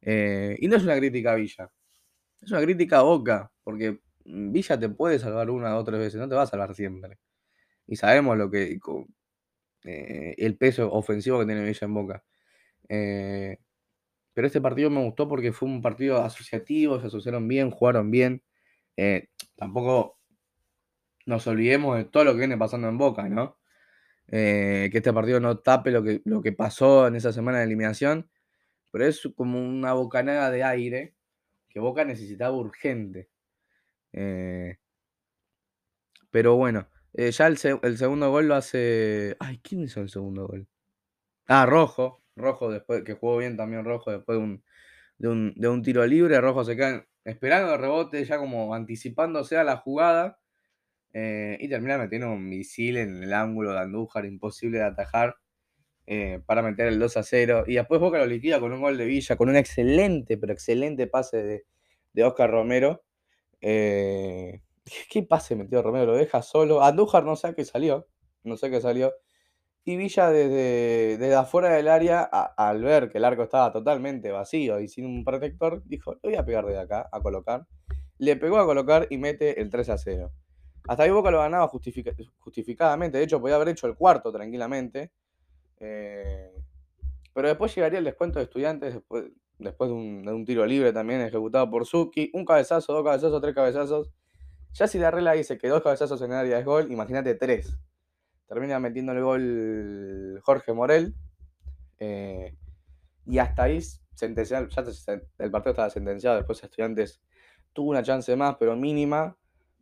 y 0.02 0.68
no 0.68 0.76
es 0.76 0.84
una 0.84 0.98
crítica 0.98 1.32
a 1.32 1.36
Villa, 1.36 1.72
es 2.42 2.52
una 2.52 2.62
crítica 2.62 3.00
a 3.00 3.04
Boca, 3.04 3.54
porque 3.64 4.02
Villa 4.26 4.78
te 4.78 4.90
puede 4.90 5.18
salvar 5.18 5.50
una 5.50 5.78
o 5.78 5.84
tres 5.86 6.00
veces, 6.02 6.20
no 6.20 6.28
te 6.28 6.36
va 6.36 6.42
a 6.42 6.48
salvar 6.48 6.76
siempre. 6.76 7.20
Y 7.88 7.96
sabemos 7.96 8.38
lo 8.38 8.52
que, 8.52 8.78
eh, 9.86 10.36
el 10.38 10.58
peso 10.58 10.92
ofensivo 10.92 11.40
que 11.40 11.46
tiene 11.46 11.64
Villa 11.64 11.86
en 11.86 11.94
Boca. 11.94 12.24
Eh, 12.90 13.58
pero 14.34 14.48
este 14.48 14.62
partido 14.62 14.90
me 14.90 15.04
gustó 15.04 15.28
porque 15.28 15.54
fue 15.54 15.70
un 15.70 15.82
partido 15.82 16.24
asociativo, 16.24 17.00
se 17.00 17.08
asociaron 17.08 17.48
bien, 17.48 17.72
jugaron 17.72 18.12
bien. 18.12 18.44
Eh, 18.98 19.30
tampoco 19.56 20.20
nos 21.26 21.46
olvidemos 21.48 21.98
de 21.98 22.06
todo 22.06 22.26
lo 22.26 22.34
que 22.34 22.40
viene 22.40 22.58
pasando 22.58 22.90
en 22.90 22.98
Boca, 22.98 23.30
¿no? 23.30 23.58
que 24.28 24.92
este 24.94 25.12
partido 25.12 25.40
no 25.40 25.58
tape 25.58 25.90
lo 25.90 26.04
que, 26.04 26.22
lo 26.26 26.40
que 26.44 26.52
pasó 26.52 27.08
en 27.08 27.16
esa 27.16 27.34
semana 27.34 27.58
de 27.58 27.64
eliminación, 27.64 28.30
pero 28.92 29.08
es 29.08 29.28
como 29.36 29.60
una 29.60 29.94
bocanada 29.94 30.52
de 30.52 30.64
aire 30.64 31.16
que 31.68 31.80
Boca 31.80 32.06
necesitaba 32.06 32.56
urgente. 32.56 33.30
pero 36.32 36.56
bueno, 36.58 36.88
eh, 37.14 37.32
ya 37.32 37.48
el, 37.48 37.58
segundo 37.58 38.30
gol 38.32 38.48
lo 38.48 38.56
hace. 38.56 39.36
Ay, 39.40 39.60
¿quién 39.64 39.82
hizo 39.82 40.02
el 40.02 40.10
segundo 40.10 40.48
gol? 40.48 40.68
Ah, 41.48 41.66
Rojo. 41.66 42.24
Rojo, 42.40 42.72
después 42.72 43.04
que 43.04 43.14
jugó 43.14 43.38
bien 43.38 43.58
también 43.58 43.86
Rojo 43.86 44.12
después 44.12 44.38
de 44.38 44.44
un, 44.44 45.54
de 45.56 45.68
un, 45.68 45.84
tiro 45.84 46.06
libre. 46.08 46.42
Rojo 46.42 46.64
se 46.64 46.76
queda 46.76 47.06
esperando 47.26 47.74
el 47.74 47.80
rebote, 47.80 48.24
ya 48.26 48.38
como 48.38 48.74
anticipándose 48.74 49.58
a 49.58 49.64
la 49.64 49.78
jugada. 49.78 50.40
Eh, 51.14 51.58
y 51.60 51.70
termina 51.70 51.98
metiendo 51.98 52.32
un 52.32 52.48
misil 52.48 52.98
en 52.98 53.24
el 53.24 53.34
ángulo 53.34 53.72
de 53.74 53.80
Andújar, 53.80 54.26
imposible 54.26 54.80
de 54.80 54.86
atajar. 54.86 55.36
Eh, 56.12 56.42
para 56.48 56.64
meter 56.64 56.88
el 56.88 56.98
2 56.98 57.18
a 57.18 57.24
0. 57.24 57.66
Y 57.68 57.76
después 57.76 58.02
Boca 58.02 58.18
lo 58.18 58.26
liquida 58.26 58.60
con 58.60 58.74
un 58.74 58.82
gol 58.82 58.98
de 58.98 59.06
Villa, 59.06 59.36
con 59.36 59.48
un 59.48 59.56
excelente, 59.56 60.40
pero 60.40 60.52
excelente 60.52 61.06
pase 61.06 61.44
de, 61.44 61.66
de 62.14 62.24
Oscar 62.24 62.50
Romero. 62.50 63.04
Eh, 63.62 64.62
¿Qué 65.12 65.22
pase 65.22 65.56
metió 65.56 65.84
Romero? 65.84 66.08
Lo 66.08 66.18
deja 66.18 66.42
solo. 66.42 66.84
Andújar 66.84 67.24
no 67.26 67.36
sé 67.36 67.54
qué 67.54 67.64
salió. 67.64 68.08
No 68.44 68.58
sé 68.58 68.72
qué 68.72 68.82
salió. 68.82 69.14
Y 69.86 69.96
Villa 69.96 70.30
desde, 70.30 71.18
desde 71.18 71.36
afuera 71.36 71.70
del 71.70 71.88
área, 71.88 72.22
al 72.24 72.84
ver 72.84 73.10
que 73.10 73.18
el 73.18 73.26
arco 73.26 73.44
estaba 73.44 73.72
totalmente 73.72 74.32
vacío 74.32 74.80
y 74.80 74.88
sin 74.88 75.06
un 75.06 75.24
protector, 75.24 75.82
dijo, 75.86 76.14
lo 76.14 76.20
voy 76.24 76.36
a 76.36 76.46
pegar 76.46 76.66
desde 76.66 76.80
acá, 76.80 77.10
a 77.12 77.22
colocar. 77.22 77.66
Le 78.18 78.36
pegó 78.36 78.60
a 78.60 78.66
colocar 78.66 79.08
y 79.10 79.18
mete 79.18 79.62
el 79.62 79.70
3 79.70 79.90
a 79.90 79.98
0. 79.98 80.32
Hasta 80.88 81.04
ahí 81.04 81.12
Boca 81.12 81.32
lo 81.32 81.40
ganaba 81.40 81.68
justificadamente. 81.68 83.18
De 83.18 83.24
hecho, 83.24 83.40
podía 83.40 83.56
haber 83.56 83.70
hecho 83.70 83.88
el 83.88 83.96
cuarto 83.96 84.32
tranquilamente. 84.32 85.12
Eh, 85.80 86.52
pero 87.34 87.48
después 87.48 87.74
llegaría 87.74 88.00
el 88.00 88.06
descuento 88.06 88.40
de 88.40 88.46
estudiantes 88.46 88.96
después, 88.96 89.26
después 89.60 89.90
de, 89.90 89.96
un, 89.96 90.24
de 90.24 90.34
un 90.34 90.46
tiro 90.46 90.66
libre 90.66 90.92
también 90.92 91.22
ejecutado 91.22 91.70
por 91.70 91.86
Suki. 91.86 92.32
Un 92.34 92.44
cabezazo, 92.44 92.94
dos 92.94 93.04
cabezazos, 93.04 93.42
tres 93.42 93.56
cabezazos. 93.56 94.12
Ya 94.74 94.88
si 94.88 95.00
la 95.00 95.12
regla 95.12 95.34
dice 95.34 95.58
que 95.58 95.68
dos 95.68 95.82
cabezazos 95.82 96.22
en 96.22 96.32
el 96.32 96.38
área 96.38 96.60
es 96.60 96.66
gol, 96.66 96.92
imagínate 96.92 97.36
tres. 97.36 97.78
Termina 98.50 98.80
metiendo 98.80 99.12
el 99.12 99.24
gol 99.24 100.42
Jorge 100.44 100.74
Morel. 100.74 101.16
Eh, 102.00 102.58
y 103.28 103.38
hasta 103.38 103.64
ahí 103.64 103.80
sentenciado, 104.16 104.68
ya 104.68 104.84
el 105.38 105.52
partido 105.52 105.72
estaba 105.72 105.90
sentenciado. 105.90 106.38
Después 106.38 106.64
Estudiantes 106.64 107.22
tuvo 107.72 107.92
una 107.92 108.04
chance 108.04 108.36
más, 108.36 108.58
pero 108.60 108.76
mínima. 108.76 109.38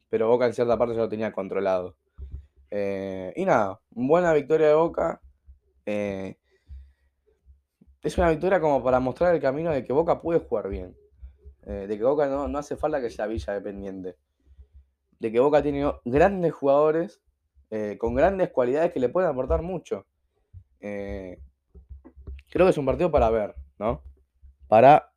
Pero 0.09 0.27
Boca 0.27 0.45
en 0.45 0.53
cierta 0.53 0.77
parte 0.77 0.95
ya 0.95 1.01
lo 1.01 1.09
tenía 1.09 1.31
controlado. 1.31 1.95
Eh, 2.69 3.33
y 3.37 3.45
nada, 3.45 3.79
buena 3.89 4.33
victoria 4.33 4.67
de 4.67 4.73
Boca. 4.73 5.21
Eh, 5.85 6.37
es 8.03 8.17
una 8.17 8.29
victoria 8.29 8.59
como 8.59 8.83
para 8.83 8.99
mostrar 8.99 9.33
el 9.33 9.41
camino 9.41 9.71
de 9.71 9.83
que 9.83 9.93
Boca 9.93 10.21
puede 10.21 10.41
jugar 10.41 10.69
bien. 10.69 10.95
de 11.63 11.97
que 11.97 12.03
Boca 12.03 12.27
no, 12.27 12.47
no 12.47 12.59
hace 12.59 12.77
falta 12.77 13.01
que 13.01 13.09
sea 13.09 13.27
Villa 13.27 13.53
dependiente 13.53 14.17
de 15.19 15.31
que 15.31 15.39
Boca 15.39 15.61
tiene 15.61 15.91
grandes 16.05 16.53
jugadores 16.53 17.21
eh, 17.69 17.97
con 17.99 18.15
grandes 18.15 18.49
cualidades 18.49 18.93
que 18.93 18.99
le 18.99 19.09
pueden 19.09 19.29
aportar 19.29 19.61
mucho. 19.61 20.05
Eh, 20.79 21.39
creo 22.49 22.65
que 22.65 22.71
es 22.71 22.77
un 22.77 22.85
partido 22.85 23.11
para 23.11 23.29
ver, 23.29 23.55
¿no? 23.77 24.01
Para 24.67 25.11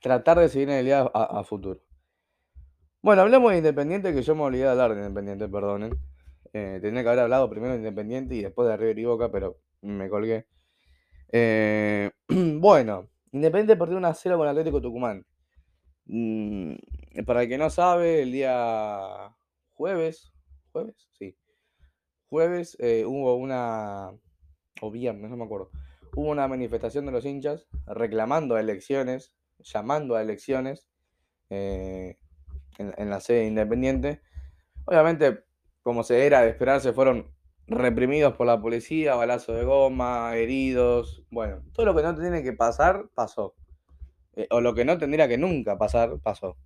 tratar 0.00 0.38
de 0.38 0.48
seguir 0.48 0.68
en 0.68 0.76
el 0.76 0.84
día 0.84 1.00
a, 1.02 1.42
futuro. 1.44 1.80
Bueno, 3.02 3.22
hablemos 3.22 3.52
de 3.52 3.58
Independiente, 3.58 4.12
que 4.12 4.22
yo 4.22 4.34
me 4.34 4.42
olvidé 4.42 4.64
de 4.64 4.70
hablar 4.70 4.94
de 4.94 5.02
Independiente, 5.02 5.48
perdonen. 5.48 5.98
Eh, 6.52 6.78
tenía 6.82 7.02
que 7.02 7.08
haber 7.08 7.20
hablado 7.20 7.48
primero 7.48 7.72
de 7.72 7.78
Independiente 7.78 8.34
y 8.34 8.42
después 8.42 8.68
de 8.68 8.76
River 8.76 8.98
y 8.98 9.04
Boca, 9.04 9.30
pero 9.30 9.58
me 9.82 10.08
colgué. 10.08 10.46
bueno, 12.28 13.08
Independiente 13.32 13.76
perdió 13.76 13.96
una 13.96 14.14
0 14.14 14.38
con 14.38 14.48
Atlético 14.48 14.80
Tucumán. 14.80 15.24
Mm, 16.06 16.74
para 17.26 17.42
el 17.42 17.48
que 17.48 17.58
no 17.58 17.70
sabe, 17.70 18.22
el 18.22 18.32
día 18.32 19.34
jueves, 19.72 20.32
jueves, 20.72 21.08
sí, 21.12 21.36
jueves 22.28 22.76
eh, 22.80 23.04
hubo 23.06 23.36
una, 23.36 24.12
o 24.80 24.90
viernes, 24.90 25.30
no 25.30 25.36
me 25.36 25.44
acuerdo, 25.44 25.70
hubo 26.14 26.30
una 26.30 26.48
manifestación 26.48 27.06
de 27.06 27.12
los 27.12 27.24
hinchas 27.24 27.66
reclamando 27.86 28.58
elecciones, 28.58 29.34
llamando 29.58 30.16
a 30.16 30.22
elecciones 30.22 30.88
eh, 31.50 32.18
en, 32.78 33.10
la 33.10 33.20
sede 33.20 33.46
independiente. 33.46 34.20
Obviamente, 34.84 35.44
como 35.82 36.02
se 36.02 36.26
era 36.26 36.42
de 36.42 36.50
esperar, 36.50 36.80
se 36.80 36.92
fueron 36.92 37.32
reprimidos 37.66 38.34
por 38.34 38.46
la 38.46 38.60
policía, 38.60 39.14
balazos 39.14 39.56
de 39.56 39.64
goma, 39.64 40.36
heridos. 40.36 41.24
Bueno, 41.30 41.62
todo 41.72 41.86
lo 41.86 41.94
que 41.94 42.02
no 42.02 42.14
tiene 42.14 42.42
que 42.42 42.52
pasar, 42.52 43.08
pasó. 43.14 43.54
Eh, 44.34 44.46
o 44.50 44.60
lo 44.60 44.74
que 44.74 44.84
no 44.84 44.98
tendría 44.98 45.28
que 45.28 45.38
nunca 45.38 45.78
pasar, 45.78 46.18
pasó. 46.20 46.56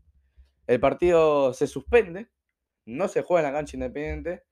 El 0.67 0.81
partido 0.81 1.53
se 1.55 1.67
suspende, 1.67 2.29
no 2.87 3.09
se 3.09 3.23
juega 3.23 3.47
en 3.47 3.53
la 3.53 3.59
cancha 3.59 3.77
independiente, 3.77 4.45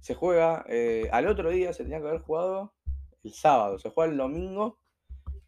se 0.00 0.14
juega 0.14 0.64
eh, 0.68 1.08
al 1.12 1.26
otro 1.26 1.50
día, 1.50 1.72
se 1.72 1.82
tenía 1.82 2.00
que 2.00 2.08
haber 2.08 2.20
jugado 2.20 2.74
el 3.24 3.32
sábado, 3.32 3.78
se 3.78 3.90
juega 3.90 4.10
el 4.10 4.18
domingo 4.18 4.78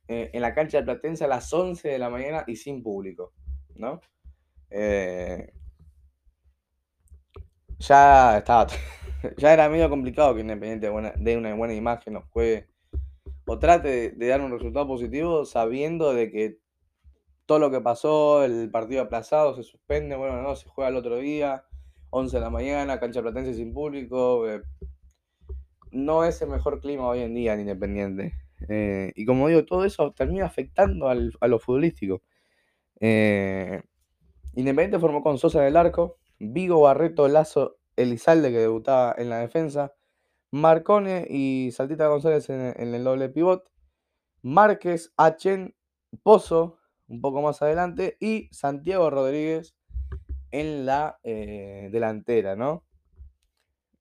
eh, 0.09 0.31
en 0.33 0.43
la 0.43 0.55
cancha 0.55 0.79
de 0.79 0.85
Platense 0.85 1.25
a 1.25 1.29
las 1.29 1.53
11 1.53 1.89
de 1.89 1.99
la 1.99 2.11
mañana 2.11 2.45
y 2.47 2.57
sin 2.57 2.83
público, 2.83 3.33
¿no? 3.75 4.01
ya 7.79 8.39
estaba, 8.39 8.67
ya 9.37 9.53
era 9.53 9.69
medio 9.69 9.91
complicado 9.91 10.35
que 10.35 10.43
Independiente 10.43 10.91
dé 11.17 11.37
una 11.37 11.55
buena 11.55 11.75
imagen, 11.75 12.13
nos 12.13 12.25
juegue 12.27 12.71
o 13.51 13.59
trate 13.59 14.13
de 14.13 14.27
dar 14.29 14.41
un 14.41 14.53
resultado 14.53 14.87
positivo 14.87 15.45
sabiendo 15.45 16.15
de 16.15 16.31
que 16.31 16.61
todo 17.47 17.59
lo 17.59 17.73
que 17.73 17.81
pasó, 17.81 18.45
el 18.45 18.71
partido 18.71 19.03
aplazado, 19.03 19.57
se 19.57 19.65
suspende, 19.65 20.15
bueno, 20.15 20.41
no, 20.41 20.55
se 20.55 20.69
juega 20.69 20.89
el 20.89 20.95
otro 20.95 21.17
día, 21.17 21.65
11 22.11 22.37
de 22.37 22.41
la 22.41 22.51
mañana, 22.51 23.01
cancha 23.01 23.23
platense 23.23 23.55
sin 23.55 23.73
público. 23.73 24.49
Eh, 24.49 24.63
no 25.93 26.25
es 26.25 26.41
el 26.43 26.51
mejor 26.51 26.81
clima 26.81 27.07
hoy 27.09 27.21
en 27.21 27.35
día 27.35 27.55
en 27.55 27.61
Independiente. 27.61 28.35
Eh, 28.69 29.13
y 29.15 29.25
como 29.25 29.49
digo, 29.49 29.65
todo 29.65 29.85
eso 29.85 30.13
termina 30.13 30.47
afectando 30.47 31.09
a 31.09 31.49
lo 31.49 31.59
futbolístico. 31.59 32.23
Eh, 33.01 33.83
Independiente 34.55 34.99
formó 34.99 35.23
con 35.23 35.39
Sosa 35.39 35.63
del 35.63 35.77
arco, 35.77 36.19
Vigo, 36.39 36.83
Barreto, 36.83 37.29
Lazo, 37.29 37.79
Elizalde 37.97 38.51
que 38.51 38.59
debutaba 38.59 39.15
en 39.17 39.31
la 39.31 39.39
defensa, 39.39 39.95
Marcone 40.51 41.27
y 41.29 41.71
Saltita 41.73 42.09
González 42.09 42.51
en, 42.51 42.75
en 42.77 42.95
el 42.95 43.05
doble 43.05 43.29
pivot, 43.29 43.71
Márquez, 44.43 45.13
Achen, 45.17 45.75
Pozo, 46.23 46.79
un 47.09 47.21
poco 47.21 47.43
más 47.43 47.63
adelante, 47.63 48.17
y 48.21 48.49
Santiago 48.53 49.11
Rodríguez 49.11 49.77
en 50.51 50.87
la 50.87 51.19
eh, 51.23 51.89
delantera, 51.93 52.57
¿no? 52.57 52.85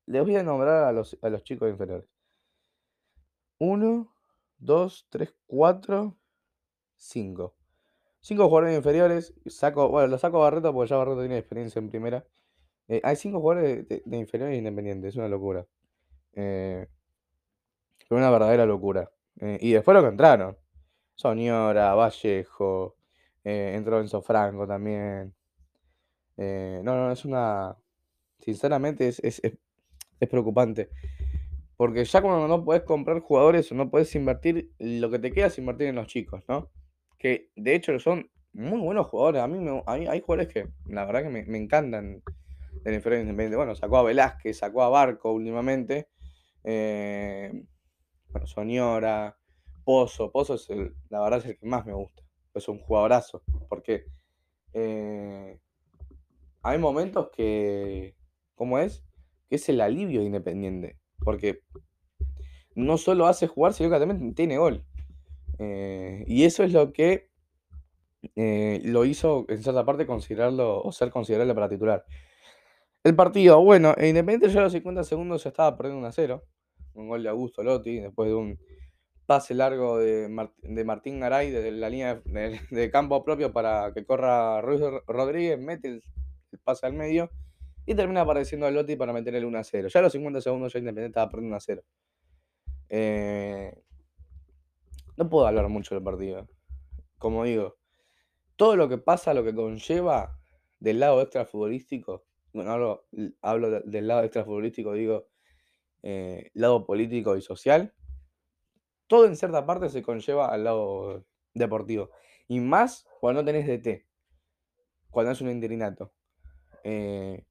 Les 0.06 0.24
voy 0.24 0.36
a 0.36 0.44
nombrar 0.44 0.86
a 0.86 0.92
los, 0.92 1.18
a 1.22 1.30
los 1.30 1.44
chicos 1.44 1.70
inferiores. 1.70 2.08
Uno, 3.60 4.12
dos, 4.58 5.06
tres, 5.10 5.34
cuatro, 5.48 6.18
cinco. 6.96 7.56
Cinco 8.22 8.48
jugadores 8.48 8.76
inferiores. 8.76 9.34
Saco, 9.46 9.90
bueno, 9.90 10.08
lo 10.08 10.18
saco 10.18 10.38
a 10.38 10.46
Barreto 10.46 10.74
porque 10.74 10.90
ya 10.90 10.98
Barreto 10.98 11.20
tiene 11.22 11.38
experiencia 11.38 11.80
en 11.80 11.90
primera. 11.90 12.26
Eh, 12.88 13.02
hay 13.04 13.16
cinco 13.16 13.40
jugadores 13.40 13.88
de, 13.88 14.18
inferiores 14.18 14.58
independientes, 14.58 15.10
es 15.10 15.16
una 15.18 15.28
locura. 15.28 15.66
Eh, 16.34 16.88
una 18.10 18.32
verdadera 18.32 18.66
locura. 18.66 19.12
y 19.40 19.72
después 19.72 19.96
lo 19.96 20.02
que 20.02 20.10
entraron. 20.10 20.58
Soñora, 21.16 21.94
Vallejo, 21.94 22.98
entró 23.44 24.00
Enzo 24.00 24.22
Franco 24.22 24.68
también. 24.68 25.34
Eh, 26.40 26.82
no, 26.84 26.96
no, 26.96 27.12
es 27.12 27.26
una. 27.26 27.78
Sinceramente, 28.40 29.08
es, 29.08 29.20
es, 29.22 29.42
preocupante. 30.30 30.90
Porque 31.78 32.04
ya 32.04 32.22
cuando 32.22 32.48
no 32.48 32.64
puedes 32.64 32.84
comprar 32.84 33.20
jugadores 33.20 33.72
o 33.72 33.76
no 33.76 33.90
puedes 33.90 34.14
invertir, 34.16 34.72
lo 34.80 35.10
que 35.10 35.20
te 35.20 35.32
queda 35.32 35.48
es 35.48 35.58
invertir 35.58 35.88
en 35.88 35.96
los 35.96 36.08
chicos, 36.08 36.44
¿no? 36.48 36.70
Que 37.18 37.52
de 37.56 37.76
hecho 37.76 37.98
son 38.00 38.30
muy 38.54 38.80
buenos 38.80 39.08
jugadores. 39.08 39.42
A 39.42 39.48
mí, 39.48 39.60
me, 39.60 39.84
hay 39.86 40.22
jugadores 40.22 40.48
que 40.48 40.70
la 40.88 41.06
verdad 41.06 41.24
que 41.24 41.30
me, 41.30 41.58
encantan 41.58 42.24
del 42.84 42.94
inferior 42.96 43.22
independiente. 43.22 43.58
Bueno, 43.58 43.76
sacó 43.76 43.98
a 43.98 44.04
Velázquez, 44.04 44.58
sacó 44.58 44.84
a 44.84 44.90
Barco 44.90 45.32
últimamente. 45.32 46.10
Eh, 46.64 47.52
bueno, 48.30 48.48
Soñora, 48.48 49.38
Pozo. 49.84 50.32
Pozo 50.32 50.56
es 50.56 50.70
el, 50.70 50.94
la 51.10 51.22
verdad 51.22 51.40
es 51.40 51.46
el 51.46 51.58
que 51.58 51.66
más 51.66 51.86
me 51.86 51.94
gusta 51.94 52.24
es 52.60 52.68
un 52.68 52.80
jugadorazo. 52.80 53.42
Porque 53.68 54.06
eh, 54.74 55.60
hay 56.62 56.78
momentos 56.78 57.30
que, 57.32 58.16
¿cómo 58.56 58.80
es? 58.80 59.04
Que 59.50 59.56
es 59.56 59.70
el 59.70 59.82
alivio 59.82 60.22
Independiente. 60.22 60.98
Porque 61.24 61.62
no 62.76 62.98
solo 62.98 63.28
hace 63.28 63.48
jugar, 63.48 63.74
sino 63.74 63.90
que 63.90 64.00
también 64.00 64.34
tiene 64.36 64.58
gol. 64.58 64.86
Eh, 65.60 66.24
y 66.28 66.44
eso 66.44 66.64
es 66.64 66.72
lo 66.72 66.94
que 66.94 67.30
eh, 68.36 68.82
lo 68.84 69.06
hizo, 69.06 69.46
en 69.50 69.62
cierta 69.62 69.86
parte, 69.86 70.06
considerarlo 70.06 70.82
o 70.82 70.92
ser 70.92 71.10
considerable 71.10 71.54
para 71.54 71.70
titular. 71.70 72.06
El 73.04 73.16
partido, 73.16 73.62
bueno, 73.62 73.94
Independiente 73.98 74.50
ya 74.50 74.60
a 74.60 74.64
los 74.64 74.74
50 74.74 75.04
segundos 75.04 75.44
ya 75.44 75.50
estaba 75.50 75.78
perdiendo 75.78 76.00
1 76.00 76.08
a 76.08 76.12
0. 76.12 76.44
Un 76.94 77.08
gol 77.08 77.24
de 77.24 77.30
Augusto 77.30 77.64
Lotti, 77.64 78.00
después 78.00 78.30
de 78.30 78.36
un 78.36 78.60
pase 79.26 79.54
largo 79.54 80.00
de, 80.00 80.28
Martín 80.84 81.20
Garay 81.20 81.52
desde 81.52 81.72
la 81.72 81.90
línea 81.90 82.22
de, 82.72 82.92
campo 82.92 83.24
propio 83.24 83.54
para 83.54 83.94
que 83.94 84.04
corra 84.04 84.62
Ruiz 84.62 84.82
Rodríguez, 85.08 85.60
mete 85.60 85.88
el, 85.88 86.04
pase 86.58 86.86
al 86.86 86.94
medio 86.94 87.30
y 87.86 87.96
termina 87.96 88.22
apareciendo 88.22 88.68
a 88.68 88.72
Lotti 88.72 88.96
para 88.96 89.14
meter 89.14 89.36
el 89.36 89.46
1 89.46 89.58
a 89.58 89.64
0. 89.64 89.88
Ya 89.88 90.00
a 90.00 90.04
los 90.04 90.12
50 90.12 90.42
segundos 90.42 90.74
ya 90.74 90.80
Independiente 90.80 91.12
estaba 91.12 91.30
perdiendo 91.30 91.54
1 91.54 91.58
a 91.58 91.60
0. 91.60 91.84
Eh, 92.90 93.84
no 95.18 95.30
puedo 95.30 95.48
hablar 95.48 95.68
mucho 95.70 95.96
del 95.96 96.04
partido. 96.04 96.48
Como 97.18 97.44
digo, 97.44 97.78
todo 98.56 98.76
lo 98.76 98.90
que 98.90 98.98
pasa, 98.98 99.34
lo 99.34 99.44
que 99.44 99.54
conlleva 99.54 100.40
del 100.80 101.00
lado 101.00 101.22
extrafutbolístico, 101.22 102.26
bueno, 102.54 102.72
hablo, 103.42 103.82
del 103.86 104.08
lado 104.08 104.24
extrafutbolístico, 104.24 104.94
digo, 104.94 105.28
eh, 106.04 106.50
lado 106.54 106.86
político 106.86 107.36
y 107.36 107.42
social, 107.42 107.94
todo 109.08 109.26
en 109.26 109.36
cierta 109.36 109.66
parte 109.66 109.90
se 109.90 110.02
conlleva 110.02 110.48
al 110.48 110.64
lado 110.64 111.26
deportivo. 111.54 112.12
Y 112.48 112.60
más 112.60 113.08
cuando 113.20 113.42
no 113.42 113.46
tenés 113.46 113.68
DT, 113.68 114.06
cuando 115.10 115.32
es 115.32 115.42
un 115.42 115.50
interinato. 115.50 116.14
Eh, 116.84 117.46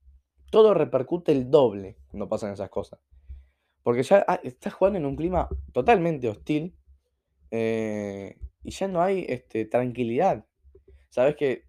todo 0.51 0.75
repercute 0.75 1.33
el 1.33 1.51
doble 1.51 1.97
cuando 2.09 2.29
pasan 2.29 2.53
esas 2.53 2.71
cosas. 2.71 3.01
Porque 3.83 4.03
ya 4.03 4.25
ah, 4.27 4.41
estás 4.43 4.75
jugando 4.75 4.99
en 4.99 5.07
un 5.07 5.17
clima 5.17 5.49
totalmente 5.73 6.29
hostil 6.29 6.75
eh, 7.51 8.39
y 8.63 8.71
ya 8.71 8.89
no 8.89 9.03
hay 9.03 9.25
este, 9.29 9.65
tranquilidad. 9.65 10.45
Sabes 11.11 11.37
que 11.37 11.65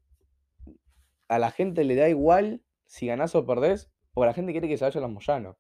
a 1.28 1.40
la 1.40 1.52
gente 1.52 1.84
le 1.84 1.96
da 1.96 2.10
igual 2.10 2.62
si 2.86 3.08
ganás 3.08 3.36
o 3.36 3.46
perdés, 3.46 3.92
porque 4.14 4.28
la 4.28 4.34
gente 4.34 4.52
quiere 4.52 4.68
que 4.68 4.78
se 4.78 4.86
vaya 4.86 5.00
a 5.00 5.02
los 5.02 5.12
Moyanos. 5.12 5.56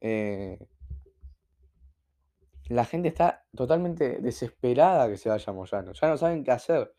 Eh, 0.00 0.58
la 2.68 2.84
gente 2.84 3.08
está 3.08 3.44
totalmente 3.54 4.20
desesperada 4.20 5.08
que 5.08 5.16
se 5.16 5.28
vaya 5.28 5.52
Moyano. 5.52 5.92
Ya 5.92 6.08
no 6.08 6.16
saben 6.16 6.44
qué 6.44 6.52
hacer. 6.52 6.94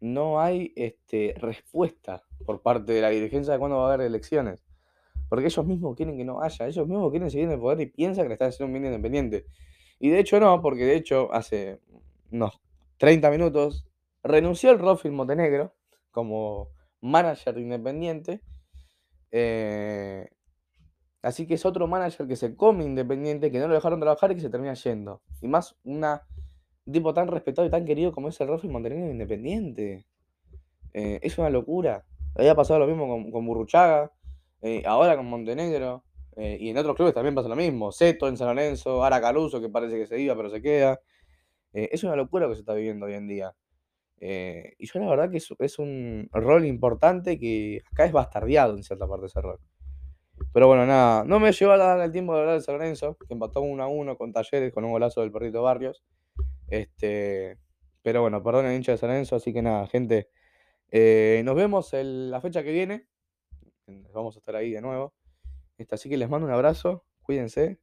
No 0.00 0.40
hay 0.40 0.72
este, 0.76 1.34
respuesta 1.36 2.22
por 2.44 2.62
parte 2.62 2.92
de 2.92 3.00
la 3.00 3.10
dirigencia 3.10 3.52
de 3.52 3.58
cuándo 3.58 3.76
va 3.78 3.90
a 3.90 3.94
haber 3.94 4.06
elecciones. 4.06 4.64
Porque 5.28 5.46
ellos 5.46 5.66
mismos 5.66 5.96
quieren 5.96 6.16
que 6.16 6.24
no 6.24 6.42
haya. 6.42 6.66
Ellos 6.66 6.88
mismos 6.88 7.10
quieren 7.10 7.30
seguir 7.30 7.46
en 7.46 7.52
el 7.52 7.60
poder 7.60 7.80
y 7.80 7.86
piensan 7.86 8.24
que 8.24 8.28
le 8.28 8.34
están 8.34 8.48
haciendo 8.48 8.66
un 8.66 8.80
bien 8.80 8.92
independiente. 8.92 9.46
Y 9.98 10.10
de 10.10 10.18
hecho 10.18 10.40
no, 10.40 10.60
porque 10.60 10.84
de 10.84 10.96
hecho 10.96 11.32
hace 11.32 11.80
unos 12.32 12.60
30 12.96 13.30
minutos 13.30 13.86
renunció 14.22 14.70
el 14.70 14.78
Rofil 14.78 15.12
Montenegro 15.12 15.74
como 16.10 16.70
manager 17.00 17.58
independiente. 17.58 18.40
Eh, 19.30 20.28
Así 21.22 21.46
que 21.46 21.54
es 21.54 21.66
otro 21.66 21.86
manager 21.86 22.26
que 22.26 22.36
se 22.36 22.56
come 22.56 22.84
Independiente, 22.84 23.50
que 23.50 23.58
no 23.58 23.68
lo 23.68 23.74
dejaron 23.74 24.00
trabajar 24.00 24.32
y 24.32 24.36
que 24.36 24.40
se 24.40 24.50
termina 24.50 24.74
yendo. 24.74 25.22
Y 25.40 25.48
más 25.48 25.76
una, 25.84 26.26
un 26.86 26.92
tipo 26.92 27.14
tan 27.14 27.28
respetado 27.28 27.66
y 27.66 27.70
tan 27.70 27.84
querido 27.84 28.12
como 28.12 28.28
es 28.28 28.40
el 28.40 28.48
Rafael 28.48 28.72
Montenegro 28.72 29.10
Independiente. 29.10 30.06
Eh, 30.92 31.20
es 31.22 31.38
una 31.38 31.50
locura. 31.50 32.04
Había 32.34 32.54
pasado 32.54 32.80
lo 32.80 32.86
mismo 32.86 33.30
con, 33.30 33.46
Burruchaga, 33.46 34.12
eh, 34.62 34.82
ahora 34.86 35.16
con 35.16 35.26
Montenegro. 35.26 36.04
Eh, 36.36 36.56
y 36.60 36.70
en 36.70 36.78
otros 36.78 36.96
clubes 36.96 37.14
también 37.14 37.34
pasa 37.34 37.48
lo 37.48 37.56
mismo. 37.56 37.92
Seto 37.92 38.28
en 38.28 38.36
San 38.36 38.48
Lorenzo, 38.48 39.04
Ara 39.04 39.20
Caruso, 39.20 39.60
que 39.60 39.68
parece 39.68 39.96
que 39.98 40.06
se 40.06 40.20
iba 40.20 40.36
pero 40.36 40.50
se 40.50 40.62
queda. 40.62 41.00
es 41.72 42.02
una 42.04 42.16
locura 42.16 42.48
que 42.48 42.54
se 42.54 42.60
está 42.60 42.74
viviendo 42.74 43.06
hoy 43.06 43.14
en 43.14 43.28
día. 43.28 43.54
y 44.20 44.86
yo 44.86 45.00
la 45.00 45.08
verdad 45.08 45.30
que 45.30 45.38
es, 45.38 45.48
es 45.58 45.78
un 45.78 46.28
rol 46.32 46.66
importante 46.66 47.38
que 47.38 47.82
acá 47.92 48.04
es 48.06 48.12
bastardeado 48.12 48.76
en 48.76 48.82
cierta 48.82 49.06
parte 49.06 49.26
ese 49.26 49.40
rol. 49.40 49.60
Pero 50.52 50.66
bueno, 50.66 50.86
nada, 50.86 51.24
no 51.24 51.38
me 51.38 51.52
llevó 51.52 51.72
a 51.72 51.76
dar 51.76 52.00
el 52.00 52.12
tiempo 52.12 52.34
de 52.34 52.40
hablar 52.40 52.54
de 52.56 52.62
San 52.62 52.74
Lorenzo, 52.76 53.16
que 53.16 53.34
empató 53.34 53.60
1 53.60 53.82
a 53.82 53.88
1 53.88 54.16
con 54.16 54.32
Talleres 54.32 54.72
con 54.72 54.84
un 54.84 54.90
golazo 54.90 55.20
del 55.20 55.30
perrito 55.30 55.62
Barrios. 55.62 56.02
Este, 56.70 57.58
pero 58.02 58.22
bueno, 58.22 58.42
perdón 58.42 58.66
el 58.66 58.76
hincha 58.76 58.92
de 58.92 58.98
San 58.98 59.10
Lorenzo, 59.10 59.36
así 59.36 59.52
que 59.52 59.62
nada, 59.62 59.86
gente. 59.86 60.30
Eh, 60.90 61.42
nos 61.44 61.54
vemos 61.56 61.90
la 61.92 62.40
fecha 62.40 62.62
que 62.62 62.72
viene. 62.72 63.06
Vamos 64.12 64.36
a 64.36 64.38
estar 64.38 64.56
ahí 64.56 64.72
de 64.72 64.80
nuevo. 64.80 65.14
Este, 65.78 65.94
así 65.94 66.08
que 66.08 66.16
les 66.16 66.28
mando 66.28 66.46
un 66.46 66.52
abrazo, 66.52 67.04
cuídense 67.22 67.80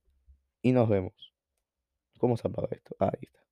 y 0.62 0.72
nos 0.72 0.90
vemos. 0.90 1.34
¿Cómo 2.20 2.38
se 2.38 2.48
apaga 2.48 2.70
esto? 2.72 2.96
Ah, 3.00 3.12
ahí 3.14 3.24
está. 3.24 3.47